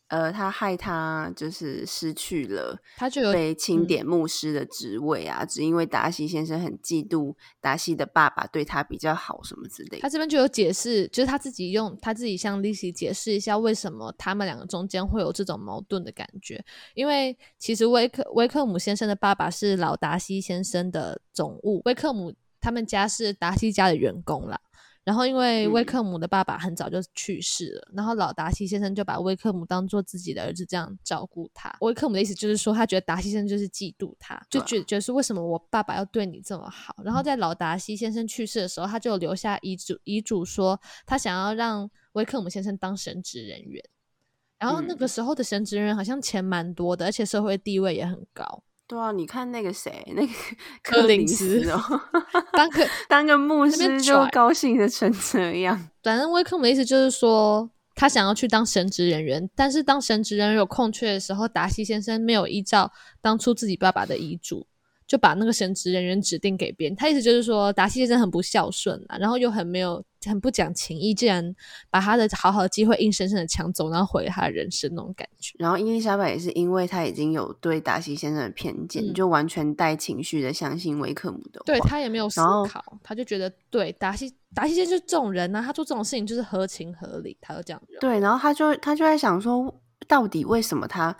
[0.09, 9.99] 呃，他害他就是失去了他就有被钦嗯点牧师的职位啊，只因为达西先生很嫉妒达西的爸爸对他比较好什么之类的。
[9.99, 16.63] 他这边就有解释，就是他自己用他自己向 Lizzy 解释一下为什么他们两个中间会有这种矛盾的感觉。
[16.95, 24.59] 因为其实威克威克姆先生的爸爸是老达西先生的总务，威克姆他们家是达西家的员工啦。
[25.09, 31.75] 然后因为威嗯克姆的爸爸很早就去世了，然后老达西先生就把威克姆当做自己的儿子这样照顾他。
[31.81, 36.95] 威克姆的意思就是说，他觉得达西先生就是嫉妒他，就觉觉得是为什么我爸爸要对你这么好。
[37.03, 43.83] 然后在老达西先生去世的时候，他就留下遗嘱，遗嘱说他想要让威克姆先生当神职人员。
[44.59, 48.61] 然后那个嗯时候的神职人员好像钱蛮多的，而且社会地位也很高。
[48.89, 50.33] 对啊，你看那个谁，那个
[50.81, 51.79] 柯林林斯斯哦，
[52.53, 55.89] 当个 当个牧师就高兴的成这样。
[56.01, 64.65] 反正威克姆的意思就是说，他想要去当神职人员，但是当神职人员有空缺的时候，达西先生没有依照当初自己爸爸的遗嘱，
[65.09, 66.95] 就把那个神职人员指定给别人。
[66.95, 71.55] 他意思就是说，达西先生很不孝顺啊，然后又很没有、很不讲情义，竟然
[71.89, 75.55] 把他的好好的机会硬生生的抢走，然后毁了他的人生那种感觉。
[75.57, 81.63] 然后伊丽莎白也是因为他已经有对达西先生的偏见，嗯就完全带情绪的相信维克姆的话。
[81.65, 87.81] 对他也没有思考，他就觉得对达西达西先生就是这种人呢、啊，他做这种事情就是合情合理，他就这样。
[87.99, 89.73] 对，然后他就他就在想说，
[90.07, 91.17] 到底为什么他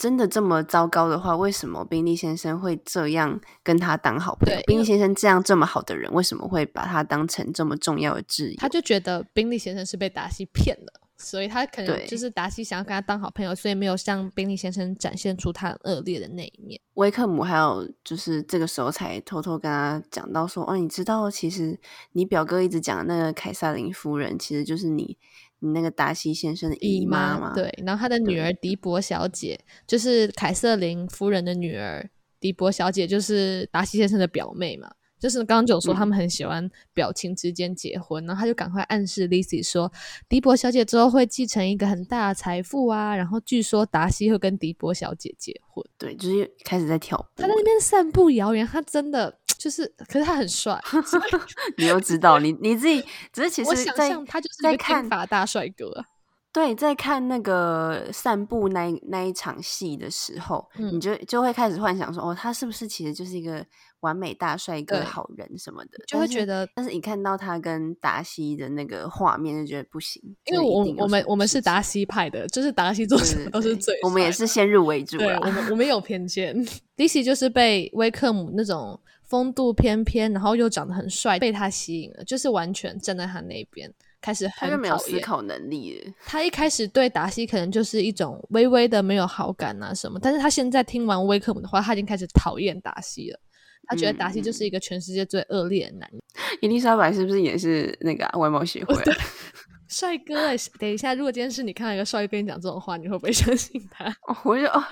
[0.00, 8.56] 真的这么糟糕的话，为什么宾利先生会这样跟他当好朋友宾利先生这样这么好的人，为什么会把他当成这么重要的挚友？
[8.56, 16.80] 他就觉得宾利先生是被达西骗了，所以他可能就是达西想要跟他当好朋友，所以没有向宾利先生展现出他恶劣的那一面。
[16.94, 21.78] 威克姆还有就是这个时候才偷偷跟他讲到说，哦，你知道其实
[22.12, 25.18] 你表哥一直讲的那个凯撒琳夫人，其实就是你
[25.60, 27.54] 你那个达西先生的姨妈嘛？
[27.54, 34.90] 对，然后他的女儿迪博小姐就是凯瑟琳夫人的女儿，迪博小姐就是达西先生的表妹嘛。
[35.20, 39.92] 就是刚刚就有说嗯他们很喜欢表情之间结婚，然后他就赶快暗示 Lizzy 说，
[40.30, 45.84] 迪博小姐之后会继承一个很大的财富啊，然后据说达西会跟迪博小姐结婚。
[45.98, 47.52] 对，就是开始在挑拨他在。
[47.54, 50.80] 那边散布谣言，他真的就是，可是他很帅，
[51.76, 56.04] 你又知道，你你自己只是其实在象他就是在看法大帅哥啊。
[56.52, 63.64] 对，在看那个散步那那一场戏的时候，嗯你就就会开始幻想说，哦，他是不是其实就是一个
[64.00, 66.02] 完美大帅哥、好人什么的？
[66.08, 76.56] 就会觉得但是一看到他跟达西的那个画面，就觉得不行，因为我我们我们是达西派的，就是达西做什么都是对最我们也是先入为主对我们我们有偏见。
[76.98, 83.88] Lizzy 就是被威克姆那种风度翩翩，然后又长得很帅，被他吸引了，就是完全站在他那边，
[84.20, 84.98] 开始他就没有。
[84.98, 86.12] 思考能力。
[86.26, 93.38] 他一开始对达西可能就是一种微微的没有好感啊什么，但是他现在听完威克姆的话，他已经开始讨厌达西了。
[93.86, 96.20] 他觉得达西就是一个全世界最恶劣的男人。
[96.60, 99.02] 伊丽莎白是不是也是那个、啊、外貌协会、啊？
[99.90, 104.04] 帅哥哎、等一下，如果今天是你看到一个帅哥跟你讲这种话，你会不会 相信他？
[104.22, 104.82] 哦，我就哦，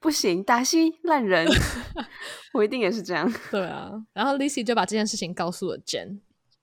[0.00, 1.46] 不行，达西烂人，
[2.54, 3.30] 我一定也是这样。
[3.50, 6.20] 对啊，然后 Lizzy 就把这件事情告诉了 Jen，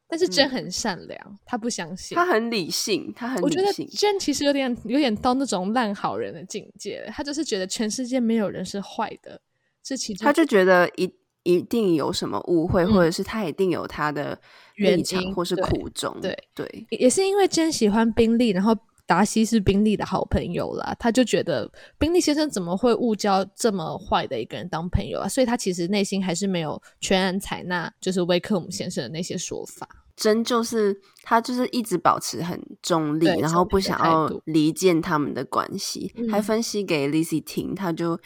[0.07, 2.15] 但是 Jen 嗯很善良，她不相信。
[2.15, 3.87] 他很理性，他很我觉得理性。
[3.89, 9.39] Jen 其实有点有点到那种烂好人的境界了，她就是觉得全世界没有人是坏的，
[9.83, 11.07] 是其中他就觉得一
[11.43, 14.37] 一定有什么误会，嗯或者是他一定有他的
[14.75, 16.15] 原立场或是苦衷。
[16.21, 18.75] 对对，也是因为 Jen 喜欢宾利，然后
[19.05, 25.27] 达西是宾利的好朋友啦，他就觉得宾利先生怎么会误交这么坏的一个人当朋友啊？
[25.27, 29.87] 所以他其实内心还是没有全然采纳就是威克姆先生的那些说法。
[30.15, 38.17] 真就是他就是一直保持很中立，然后不想要度离间他们的关系，还嗯分析给 Lizzy 听，他就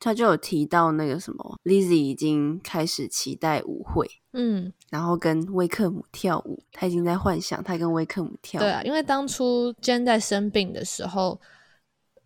[0.00, 4.10] 他就有提到那个什么，Lizzy 已经开始期待舞会。
[4.32, 8.64] 嗯，然后跟威克姆跳舞，他已经在幻想他跟威克姆跳舞。
[8.64, 11.38] 对啊，因为当初 Jen 在生病的时候，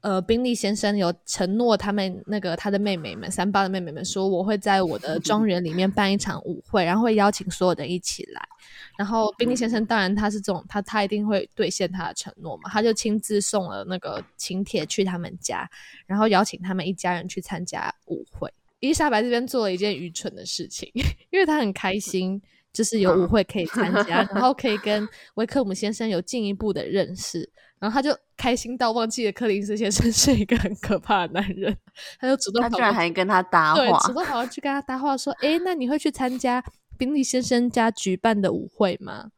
[0.01, 8.49] 呃，宾利先生有承诺他们那个他的妹妹们，三八的妹妹们说，我会在我的庄园里面办一场舞会，然后会邀请所有的人一起来。
[8.97, 15.69] 然后宾利先生当然他是这种，他他一定会兑现他的承诺嘛，他就亲自送了那个请帖去他们家，
[16.07, 18.53] 然后邀请他们一家人去参加舞会。
[18.81, 20.91] 伊丽莎白这边做了一件愚蠢的事情，
[21.31, 22.41] 因为她很开心，
[22.73, 31.75] 就是有舞会可以参加，然后可以跟威克姆先生有进一步的认识，然后他就开心到忘记了柯林斯先生是一个很可怕的男人，
[32.21, 36.63] 他就主动他居然跑过还跟他搭对，话，主动跑过去跟他搭话说：“哎，那你会去参加
[36.99, 39.31] 宾利先生家举办的舞会吗？”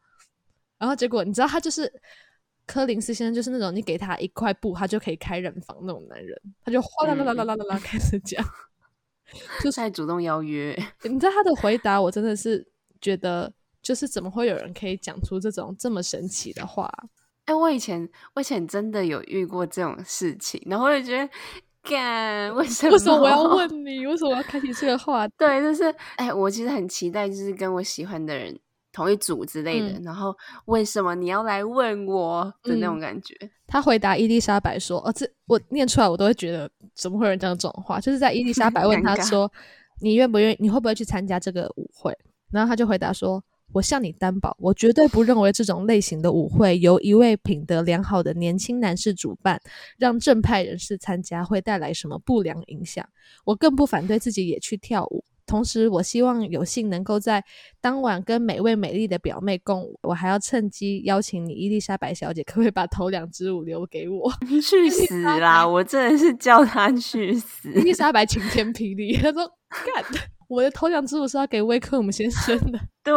[0.79, 1.91] 然后结果你知道他就是
[2.67, 8.45] 柯林斯先生就是那种你给他一块布，他就可以开染房那种男人，他就哗啦啦啦啦啦啦啦开始讲，
[9.65, 10.77] 就是还主动邀约。
[11.05, 12.67] 你知道他的回答，我真的是
[13.01, 16.93] 觉得，就是怎么会有人可以讲出这种这么神奇的话？
[17.47, 21.33] 哎，我以前我以前真的有遇过这种事情，然后我就觉得，
[21.89, 22.93] 干为什么？
[22.93, 24.07] 为什么我要问你？
[24.07, 25.27] 为什么要开启这个话？
[25.39, 25.85] 对，就是
[26.17, 28.59] 哎，我其实很期待，就是跟我喜欢的人。
[28.93, 33.35] 同一组之类的，然后为什么你要来问我的那种感觉？
[33.67, 39.53] 他回答伊丽莎白说：“哦，这我念出来我都会觉得怎么会有人讲这种话？”就是在伊丽莎白问 他说
[40.01, 40.57] ：“你愿不愿意？
[40.59, 42.11] 你会不会去参加这个舞会？”
[42.51, 43.45] 然后他就回答说
[43.77, 49.61] ：“我向你担保，我绝对不认为这种类型的舞会由一位品德良好的年轻男士主办，
[49.99, 53.07] 让正派人士参加会带来什么不良影响。
[53.45, 57.45] 我更不反对自己也去跳舞。”同时，我希望有幸能够在
[57.81, 59.97] 当晚跟每位美丽的表妹共舞。
[60.03, 64.33] 我还要趁机邀请你，伊丽莎白小姐，可不可以把头两支舞留给我？
[64.61, 65.69] 去死啦！
[65.69, 67.71] 我真的是叫他去死。
[67.75, 70.03] 伊丽莎白晴天霹雳，他说干。
[70.49, 72.79] 我的头奖之舞是要给威克姆先生的。
[73.07, 73.15] 对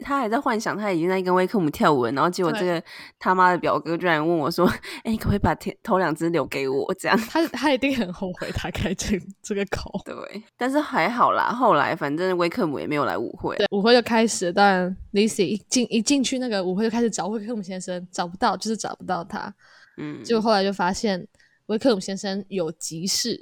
[0.00, 2.82] 他还在幻想，他已经在跟威克姆跳舞，然后结果这个
[3.18, 4.66] 他妈的表哥居然问我说
[5.04, 10.00] ：“哎，可不可以把头两只留给我？”这样，他他一定很后悔他开这 这个口。
[10.06, 13.56] 对，但是还好啦，后来反正威克姆也没有来舞会。
[13.56, 19.54] 对，舞会就开始，当然 Lizzy 一进一进去，那个舞会就开始找威克姆先生，找不到，就是找不到他。
[19.98, 21.26] 嗯，结果后来就发现
[21.66, 23.38] 威克姆先生有急事。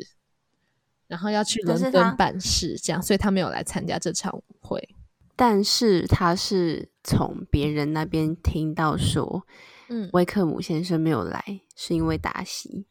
[1.09, 4.81] 然后要去伦敦办事，这样，所以他没有来参加这场舞会。
[5.35, 9.45] 但是他是从别人那边听到说，
[9.89, 12.87] 嗯，威克姆先生没有来，是因为达西。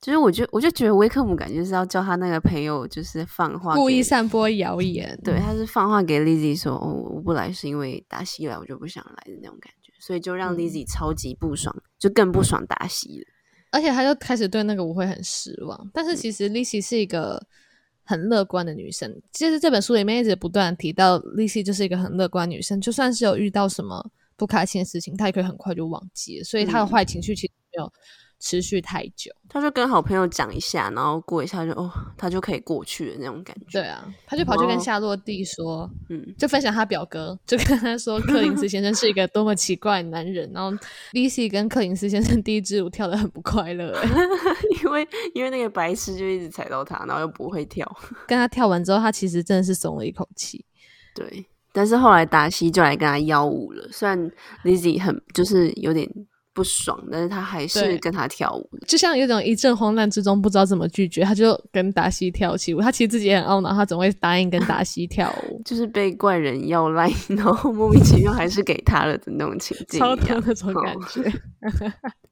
[0.00, 5.14] 就是我就我就觉得威克姆感觉是要叫他那个朋友，就是放话，故意散播谣言。
[5.22, 13.26] 对，他是放话给 Lizzy 说，哦，我不来是因为达西来，我就不想来的那种感觉，所以就让 Lizzy 超级不爽，就更不爽达西了。
[13.70, 15.90] 而且他就开始对那个舞会很失望。
[15.92, 17.40] 但是其实 Lizzy 是一个。
[18.02, 24.04] 很乐观的女生，其实这本书里面一直不断提到，Lizzy 就是一个很乐观女生，就算是有遇到什么
[24.36, 27.92] 不开心的事情，她也可以很快就忘记，所以她的坏情绪其实没有。
[28.40, 33.80] 持续太久，他就跟好朋友讲一下，然后过一下就哦，他就可以过去的那种感觉。
[33.80, 40.50] 对啊，他就跑去跟夏洛蒂说，嗯，就分享他表哥，就跟他说克林斯先生是一个多么奇怪的男人。
[40.54, 40.74] 然后
[41.12, 43.94] Lizzy 跟克林斯先生第一支舞跳的很不快乐，
[44.82, 47.86] 因为因为那个白痴就一直踩到他，然后又不会跳。
[48.26, 50.64] 跟他跳完之后，他其实真的是松了一口气。
[51.14, 54.18] 对，但是后来达西就来跟他邀舞了，虽然
[54.64, 56.08] Lizzy 很就是有点。
[56.52, 62.80] 不爽，但是他还是跟他跳舞，就像有种一阵慌乱之中不知道怎么拒绝，他就跟达西跳起舞。
[62.80, 71.32] 他其实自己也很懊恼，他总会答应跟达西跳舞， 就是被怪人要赖，然后莫名其妙还是给他了的那种情 境，超的那种感觉。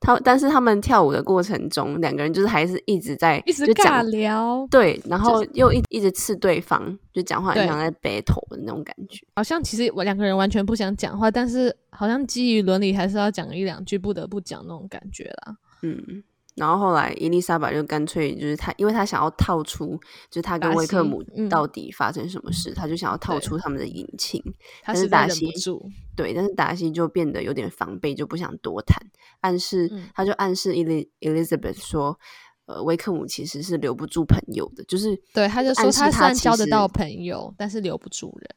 [0.01, 15.57] 他但是他们跳舞的过程中，两个人就是还是一直在一直尬聊，对，然后又一一直刺对方，就讲话像在 battle 的那种感觉，好像其实我两个人完全不想讲话，但是好像基于伦理还是要讲一两句，不得不讲那种感觉啦。
[15.83, 16.23] 嗯，
[16.59, 19.97] 然后后来伊丽莎白就干脆就是她，因为她想要套出
[20.29, 24.43] 就是他跟威克姆到底发生什么事，他就想要套出他们的隐情，
[24.85, 25.89] 但是达西住。
[26.17, 29.01] 对，但是达西就变得有点防备，就不想多谈，
[29.41, 32.19] 暗示他就暗示伊丽 Elizabeth 说，
[32.67, 38.49] 呃，威克姆其实是留不住朋友的，就是对，他就说他虽然交得到朋友，但是留不住人，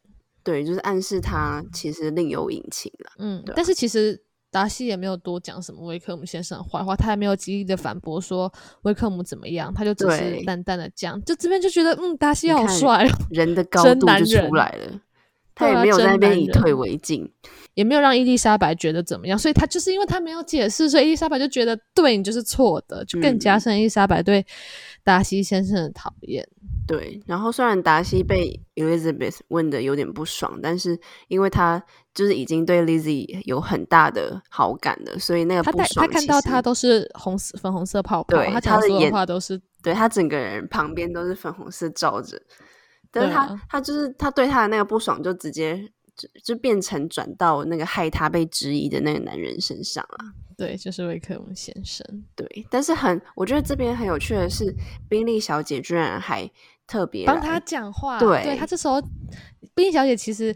[0.44, 4.20] 对，就是暗示他其实另有隐情了，嗯，但是其实
[4.52, 8.52] 达西也没有多讲什么威克姆先生的坏话，他也没有极力的反驳说
[8.84, 15.00] 威克姆怎么样，他就只是淡淡的讲，就这边就觉得嗯，达西好帅哦，人的 高度就出来了。
[15.54, 17.30] 他也没有在那边以退为进，
[17.74, 24.44] 也没有让伊丽莎白觉得怎么样，所以他就是因为他没有解释，所以伊丽莎白就觉得对你就是错的，就更加深伊丽莎白对
[25.04, 26.48] 达西先生的讨厌。
[26.88, 42.41] 对，然后虽然达西被 Elizabeth 问的有点不爽，但是因为他就是已经对 Lizzy 有很大的好感了，所以那个不爽，他看到他都是红色粉红色泡泡，他讲的所有话都是，对他整个人旁边都是粉红色罩着。
[43.09, 50.18] 但是他他就是他对他的那个不爽，就直接就就变成转到那个害他被质疑的那个男人身上了。
[50.57, 52.05] 对，就是魏克姆先生。
[52.36, 54.76] 对，但是很我觉得这边很有趣的是，
[55.07, 56.49] 宾利小姐居然还
[56.86, 58.20] 特别帮他讲话。
[58.20, 59.01] 对，他这时候
[59.74, 60.53] 宾利小姐其实。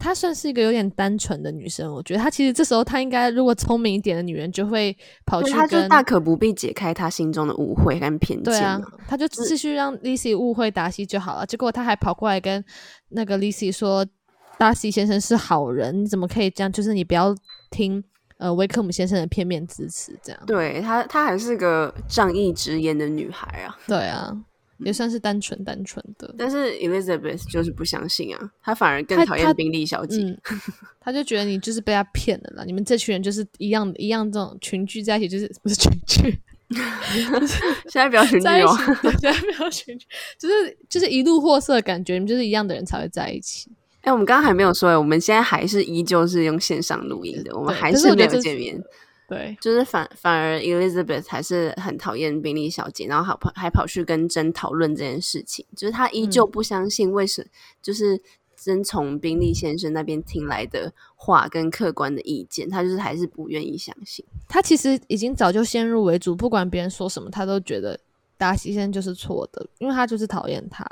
[0.00, 4.96] 她算是一个有点单纯的女生，我觉得她其实这时候她应该如果聪明一点的女人就会
[5.26, 8.44] 跑去跟，大可不必解开她心中的误会跟偏见。
[8.44, 11.44] 对啊，她就继续让 Lizzy 误会达西就好了。
[11.44, 12.64] 结果她还跑过来跟
[13.10, 14.04] 那个 Lizzy 说，
[14.58, 16.72] 达西先生是好人，你怎么可以这样？
[16.72, 17.34] 就是你不要
[17.70, 18.02] 听
[18.38, 20.42] 呃威克姆先生的片面支持，这样。
[20.46, 23.76] 对她，她还是个仗义直言的女孩啊。
[23.86, 24.34] 对啊，
[24.84, 26.34] 也算是单纯单纯的。
[26.38, 30.22] 但是 Elizabeth 就是不相信啊，她反而更她她讨厌宾利小姐。
[30.22, 30.38] 嗯，
[31.00, 36.40] 他就觉得你就是被她骗了啦，你们这群人就是一样一样这种群聚在一起，就是 不是群聚，
[37.88, 38.76] 现在不要群聚哦。
[39.20, 40.06] 现在不要群聚，
[40.38, 43.70] 就是就是一路货色的感觉，你们就是一样的人才会在一起。
[44.02, 48.82] 哎、我们刚刚还没有说，我们现在还是依旧是用线上录音的，我们对还是没有见面。
[49.30, 57.46] 对，就是反反而 Elizabeth 还是很讨厌宾利小姐，然后还跑还跑去跟珍讨论这件事情，就是她依旧嗯不相信为什，
[57.80, 58.20] 就是
[58.56, 64.24] 真从宾利先生那边听来的话跟客观的意见，她就是还是不愿意相信。
[64.48, 67.96] 她其实已经早就先入为主，不管别人说什么，她都觉得
[68.36, 70.84] 达西先生就是错的，因为他就是讨厌他。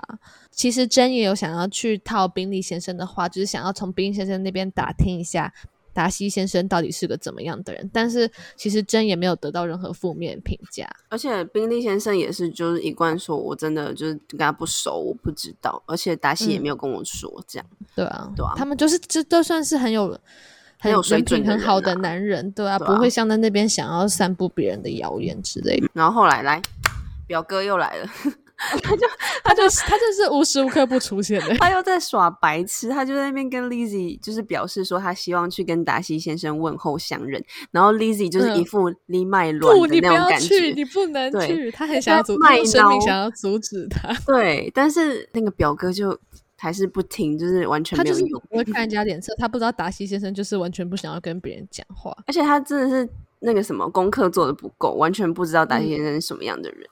[0.51, 5.53] 其实真也有想要去套宾利先生的话，就是想要从宾利先生那边打听一下
[5.99, 10.89] 达西先生到底是个怎么样的人，但是其实真也没有得到任何负面评价。
[11.09, 17.67] 而且宾利先生也是就是一贯说我真的就是跟他不熟，我不知道，而且达西也嗯没有跟我说这样。
[17.97, 20.17] 对啊，对啊他们就是这都算是很有
[20.79, 25.89] 很有水准很好的啊男人，对啊，对啊不会像在那边想要散布别人的谣言之类的。
[25.93, 26.63] 然后后来来
[27.27, 28.09] 表哥又来了，
[29.45, 31.55] 他就是他就是无时无刻不出现的。
[31.59, 40.75] 他又在耍白痴，他就在那边跟 Lizzy 就是表示说他希望去跟达西先生问候相认，然后 Lizzy 就是一副离麦乱不，的你不要那种感去，觉。
[40.75, 41.71] 你不能去。
[41.71, 44.13] 他很想要阻，卖他用生命想要阻止他。
[44.27, 46.19] 对，但是那个表哥就
[46.57, 48.43] 还是不听，就是完全他就是没有用。
[48.51, 52.17] 不会看人 家脸色，他不知道达西先生就是完全不想要跟别人讲话。
[52.27, 56.89] 而且他真的是那个什么功课做的不够，完全不知道达西先生是什么样的人。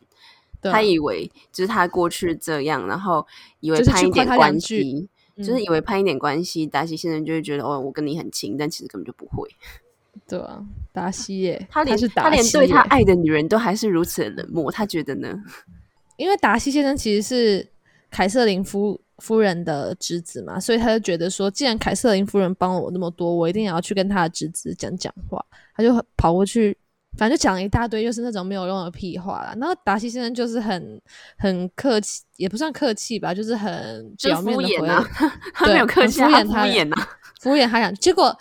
[0.63, 3.27] 他以为就是他过去这样，然后
[3.61, 9.49] 以为就是攀一点关句系，嗯就是以为攀一点关系，达西先生就会觉得哦，我跟你很亲，但其实根本就不会。
[10.27, 15.39] 对啊，达西耶， 他连他连对他爱的女人都还是如此的冷漠，他觉得呢？
[16.17, 17.69] 因为达西先生其实是
[18.11, 25.45] 凯瑟琳夫夫人的侄子嘛，所以他就觉得说，既然凯瑟琳夫人帮了我那么多，我一定也要去跟他的侄子讲讲话。
[25.75, 26.75] 他就跑过去，
[27.17, 29.55] 反正就讲了一大堆，又是那种没有用的屁话啦。
[29.59, 31.01] 然后达西先生就是很
[31.39, 35.11] 很客气，也不算客气吧，就是很表面的回敷衍啊，
[35.55, 37.09] 他没对有客气啊，敷衍他衍啊。
[37.41, 38.37] 敷衍他讲，结果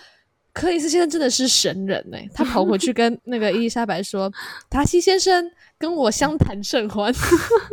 [0.53, 4.32] 克里斯先生真的是神人呢、他跑回去跟那个伊丽莎白说，
[4.69, 7.13] 达西先生跟我相谈甚欢。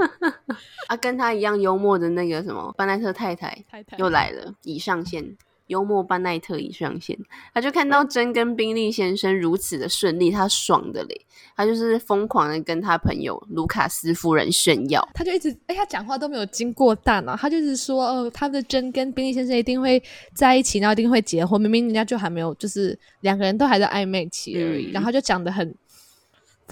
[0.89, 5.37] 啊，跟他一样幽默的那个什么班奈特太太太太又来了，已上线。
[5.67, 7.19] 幽默班奈特已上线，
[7.55, 11.21] 他就看到真跟宾利先生如此的顺利，他爽的嘞，
[11.57, 15.07] 他就是疯狂的跟他朋友卢卡斯夫人炫耀。
[15.15, 20.03] 他就一直哎、他讲话都没有经过大脑，他就是说，哦，他的真跟宾利先生一定会
[20.35, 21.61] 在一起，然后一定会结婚。
[21.61, 25.75] 明明人家就还没有，就是两个人都还在暧昧期而已，嗯然后就讲的很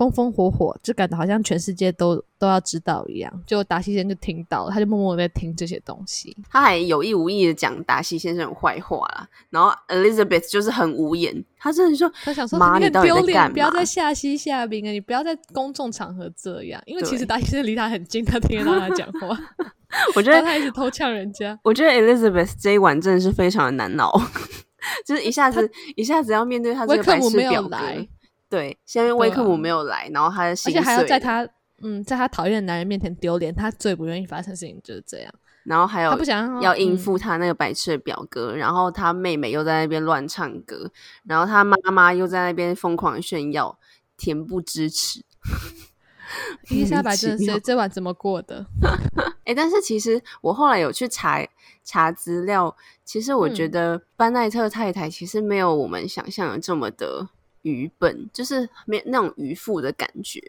[0.00, 3.30] 风风火火，就感觉好像全世界都都要知道一样。
[3.46, 6.34] 就达西先生就听到了，他就默默地在听这些东西。
[6.48, 19.38] 他还有意无意的讲达西先生的坏话啦，然后 Elizabeth 就是很无言，他真的说他想说妈你不要嘛再下西下兵了，你不要在公众场合这样，因为其实对达西先生离他很近，他听得到他讲话，
[20.16, 21.58] 我觉得他一直偷呛人家。
[21.62, 24.18] 我觉得 Elizabeth 这一晚真的是非常的难熬，
[25.04, 28.08] 就是一下子一下子要面对他这威个白痴表哥来，
[28.50, 31.48] 对，现在威克姆没有来，然后他的而心且还要在他
[31.82, 35.32] 嗯，在他讨厌的男人面前丢脸，他最不愿意发生的事情就是这样。
[35.62, 40.90] 然后还有他不想要应嗯付他那个白痴的表哥，然后他妹妹又在那边乱唱歌，
[41.24, 43.78] 然后他妈妈又在那边疯狂炫耀，
[44.18, 45.24] 恬不知耻。
[46.70, 48.66] 伊丽莎白真的莫名其妙是这晚怎么过的？
[49.44, 51.46] 哎，但是其实我后来有去查
[51.84, 52.74] 查资料，
[53.04, 57.28] 其实我觉嗯得班奈特太太其实没有我们想象的这么的
[57.62, 60.40] 愚笨，就是没有那种愚妇的感觉，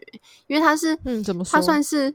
[0.46, 1.52] 因为他是嗯，怎么说？
[1.52, 2.10] 她算是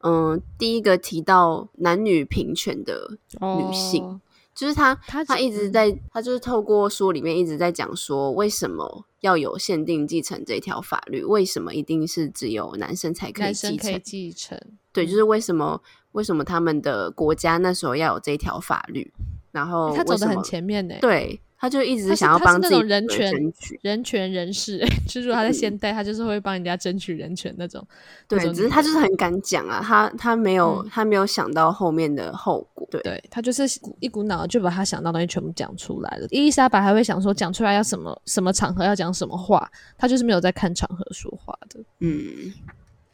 [0.00, 4.04] 嗯、呃第一个提到男女平权的女性。
[4.04, 4.20] 哦
[4.54, 11.24] 就是她，她她一直嗯在，他就是透过书里面一直在讲说，为什么要有限定继承这条法律？
[11.24, 14.60] 为什么一定是只有男生才可以继承？
[14.92, 15.80] 对，就是为什么
[16.12, 19.10] 为什么他们的国家那时候要有这条法律？
[19.52, 23.32] 然后欸他走的很前面呢。，对，他就一直想要帮自己那种人权。
[23.82, 27.86] 人权人士， 就是说他在现代，他就是会帮人家争取人权那种。
[28.26, 32.84] 对，只是他就是很敢讲啊，他他没有、嗯他没有想到后面的后果。
[32.90, 33.62] 对，对他就是
[34.00, 36.26] 一股脑就把他想到的东西全部讲出来了。
[36.30, 41.78] 伊丽莎白还会想说讲出来要什么什么场合要讲什么话，他就是没有在看场合说话的。
[42.00, 42.52] 嗯。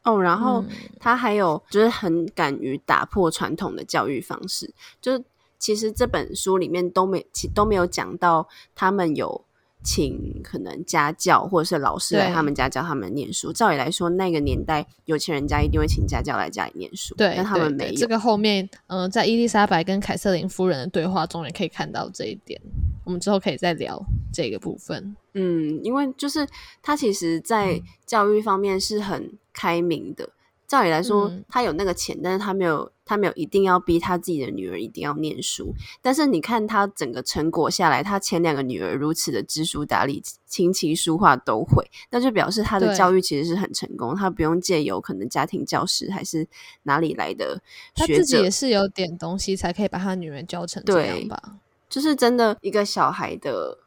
[0.04, 0.68] 哦，然后嗯
[0.98, 4.72] 他还有就是很敢于打破传统的教育方式，
[5.02, 5.22] 就是
[5.58, 9.44] 其实这本书里面都没其都没有讲到他们有
[9.82, 13.52] 请可能家教或者是老师来他们家教他们念书。
[13.52, 17.94] 照理来说，那个年代有钱人家一定会请家教来家里念书，对，但他们没有。
[17.94, 22.60] 这个后面，嗯、在伊丽莎白跟凯瑟琳夫人的对话中也可以看到这一点。
[23.04, 23.98] 我们之后可以再聊
[24.32, 25.16] 这个部分。
[25.32, 26.46] 嗯，因为就是
[26.82, 30.28] 他其实，在教育方面是很开明的。
[30.66, 35.74] 照理来说，嗯他有那个钱，但是他没有，他没有一定要逼他自己的女儿一定要念书。
[36.02, 44.14] 但是你看他整个成果下来，他前两个女儿如此的知书达理，琴棋书画都会，那就表示他的教育其实是很成功。
[44.14, 46.46] 他不用借由可能家庭教师还是
[46.82, 47.60] 哪里来的
[47.94, 51.40] 他学者自己也，是有点东西，才可以把他女儿教成这样吧？
[51.88, 53.78] 就是真的一个小孩的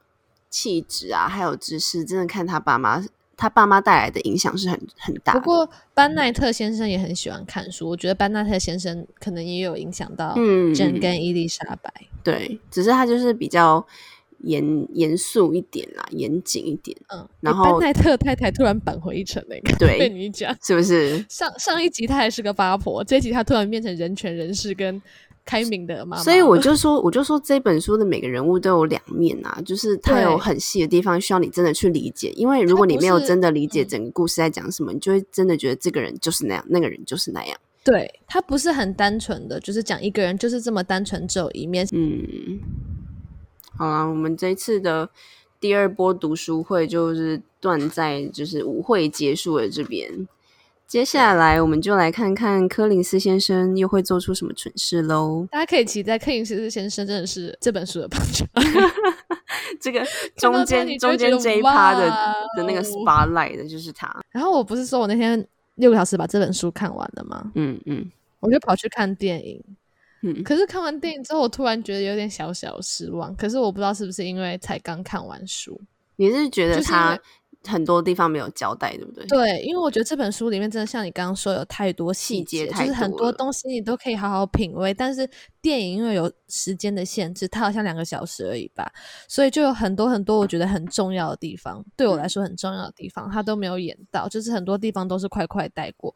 [0.49, 3.05] 气质啊，还有知识，真的看他爸妈，
[3.41, 5.33] 他爸妈带来的影响是很很大。
[5.33, 11.91] 不过班奈特先生也很喜欢看书，我觉得班奈特先生可能也有影响到嗯，珍嗯跟伊丽莎白。
[12.23, 13.83] 对，只是他就是比较
[14.41, 20.55] 严严肃一点啦，严谨一点，嗯，然后诶班奈特太太突然扳回一城那个对被你一讲。
[20.61, 21.25] 是不是？
[21.27, 25.01] 上上一集她还是个八婆，这一集她突然变成人权人士跟
[25.45, 26.23] 开明的妈妈。
[26.23, 37.57] 所以我就说，我就说这本书的每个人物都有两面啊，就是他有很细的地方需要你真的去理解，因为如果你没有真的理解嗯整个故事在讲什么，你就会真的觉得这个人就是那样，那个人就是那样。
[37.83, 41.87] 对他不是很单纯的，就是讲一个人就是这么单纯，只有一面。
[41.91, 42.59] 嗯，
[43.75, 45.09] 好啦，我们这一次的
[45.59, 50.27] 第二波读书会就是断在就是舞会结束了这边。
[50.91, 55.47] 接下来我们就来看看柯林斯先生又会做出什么蠢事喽。
[55.49, 58.91] 大家可以期待柯林斯先生真的是这本书的榜样。
[59.79, 62.09] 这个 中间中间这一趴的
[62.57, 64.13] 的那个哦 spotlight 的就是他。
[64.31, 67.49] 然后我不是说我那天六个小时把这本书看完了吗？
[67.55, 68.11] 嗯嗯
[68.41, 69.63] 我就跑去看电影。
[70.23, 73.33] 嗯，可是看完电影之后，我突然觉得有点小小失望。
[73.37, 75.79] 可是我不知道是不是因为才刚看完书。
[76.17, 77.17] 你是觉得他
[77.67, 79.25] 很多地方没有交代，对不对？
[79.27, 84.93] 对，因为我觉得这本书里面真的像你刚刚说，有太多细细节就是很多东西你都可以好好品味。
[84.93, 85.29] 但是
[85.61, 88.91] 电影因为有时间的限制，它好像两个小时而已吧，
[89.27, 96.15] 所以就有很多很多我觉得很重要的地方，对我来说很重要的地方，它都没有演到，就是很多地方都是快快带过。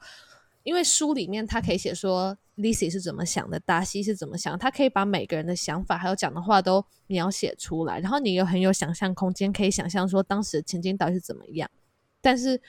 [0.64, 11.70] 因为书里面它可以写说 Lizzie 是怎么想的，达西是怎么想，他可以把每个人的想法还有讲的话都描写出来，然后你又很有想象空间，可以想象说当时的情景到底是怎么样。
[12.22, 12.60] 但是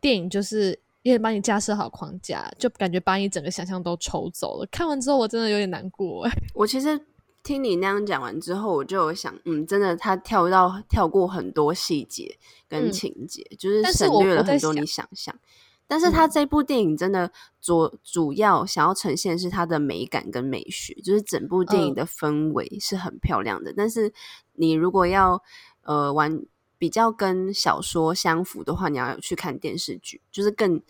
[0.00, 0.70] 电影就是
[1.02, 4.68] 有点帮你架设好框架，就感觉把你整个想象都抽走了。
[4.70, 6.98] 看完之后我真的有点难过、欸， 我其实
[7.42, 15.34] 听你那样讲完之后，我就有想，嗯，真的他跳到跳过很多细节跟嗯情节，就是省略了很多你想象。
[15.34, 15.63] 但是
[16.10, 17.30] 他这部电影真的
[17.60, 23.72] 主主要想要呈现是它的美感跟美学，就是整部电影嗯的氛围是很漂亮的。
[23.76, 24.12] 但是
[24.54, 25.42] 你如果要
[25.82, 26.42] 呃玩
[26.78, 30.82] 比较跟小说相符的话，你要去看电视剧，就是更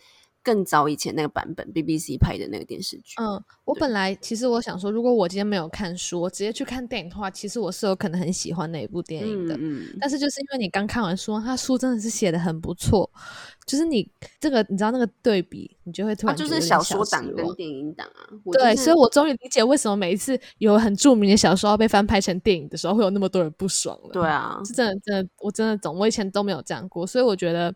[0.45, 3.15] 更早以前那个版本 BBC 拍的那个电视剧。
[3.19, 9.55] 嗯，我本来其实我想说，如果我今天没有看书，我直接去看电影的话，其实我是有可能很喜欢那一部电影的。
[9.55, 13.09] 嗯嗯，但是就是因为你刚看完书，他书真的是写的很不错，
[13.65, 14.07] 就是你
[14.39, 18.29] 这个你知道那个对比，你就会突然就是小说党跟电影党啊。
[18.43, 24.09] 我对，就是所以我终于理解为什么每一次有很著名的小说要被翻拍成电影的时候，会有那么多人不爽了。
[24.13, 25.97] 对啊，是真的，真的，我真的懂。
[25.97, 27.73] 我以前都没有这样过，所以我觉得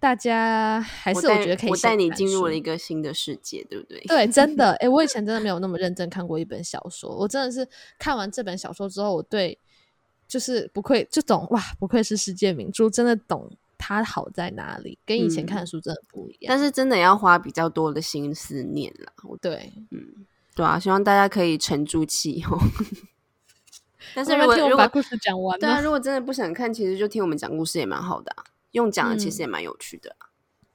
[0.00, 3.98] 大家还是我觉得可以我带你进入了一个新的世界，对不对？
[4.06, 7.10] 对，真的， 哎、我以前真的没有那么认真看过一本小说。
[7.16, 7.68] 我真的是
[7.98, 9.58] 看完这本小说之后，我对
[10.28, 16.48] 就是不愧就懂哇，不愧是世界名著，真的懂它好在哪里，跟以前看的嗯书真的不一样。
[16.48, 19.12] 但是真的要花比较多的心思念了。
[19.24, 19.72] 我对，
[20.54, 22.56] 对啊，希望大家可以沉住气哦。
[24.14, 28.44] 但是如果如果把故事讲完对啊，如果真的不想看，其实就听我们讲故事也蛮好的啊。
[28.78, 30.24] 用讲的其实嗯也蛮有趣的啊、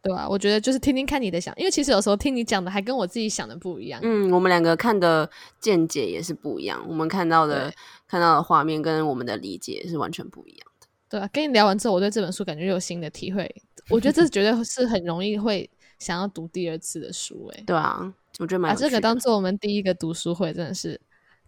[0.04, 4.02] 对啊，我觉得就是听听看你的想，因为其实有时候听你讲的还跟我自己想的不一样。
[4.04, 5.30] 嗯，我们两个看的
[5.62, 7.74] 见解也是不一样，我们看到的
[8.08, 10.88] 看到的画面跟我们的理解也是完全不一样的。
[11.10, 13.50] 对啊，跟你聊完之后，我对这本书感觉又有新的体会。
[13.90, 18.80] 我觉得这绝对是很容易会想要读第二次的书、欸，对啊，我觉得蛮把。
[18.80, 21.00] 这个当做我们第一个读书会，真的是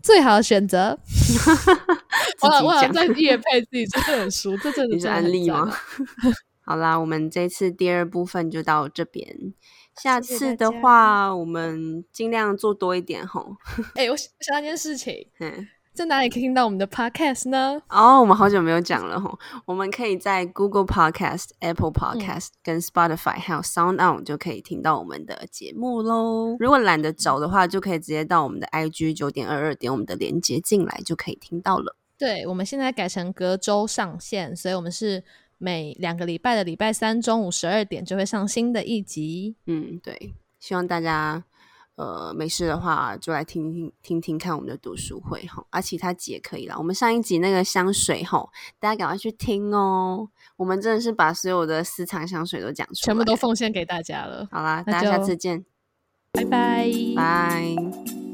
[0.01, 0.97] 最好的选择。
[2.41, 5.71] 我好我好像自己讲在夜配自己这本书，这真的你是真的很安利吗？
[6.67, 9.53] 好啦，我们这次第二部分就到这边。
[10.01, 13.55] 下次的话，我们尽量做多一点吼。
[13.95, 17.80] 哎、我想我想到一件事情，嗯，在哪里可以听到我们的 podcast 呢？
[17.88, 19.38] 哦，我们好久没有讲了吼。
[19.65, 26.57] 我们可以在 Google Podcast、Apple 嗯 Podcast、跟 Spotify 还有 Sound On 就可以听到我们的节目喽。
[26.59, 31.95] 如果懒得找的话，就可以直接到我们的 IG 九点二二点我们的连接进来就可以听到了。
[32.18, 35.24] 对，我们现在改成隔周上线，所以我们是
[35.57, 39.55] 每两个礼拜的礼拜三中午十二点就会上新的一集。
[39.66, 41.43] 嗯，对，希望大家
[41.95, 46.76] 呃没事的话就来听听听听看我们的读书会哈，啊，其他集也可以啦。
[46.78, 48.47] 我们上一集那个香水哈，
[48.80, 50.30] 大家赶快去听哦。
[50.55, 54.47] 我们真的是把所有的私藏香水都讲出来，全部都奉献给大家了。
[54.51, 55.66] 好啦，大家下次见，
[56.32, 58.24] 拜拜，拜。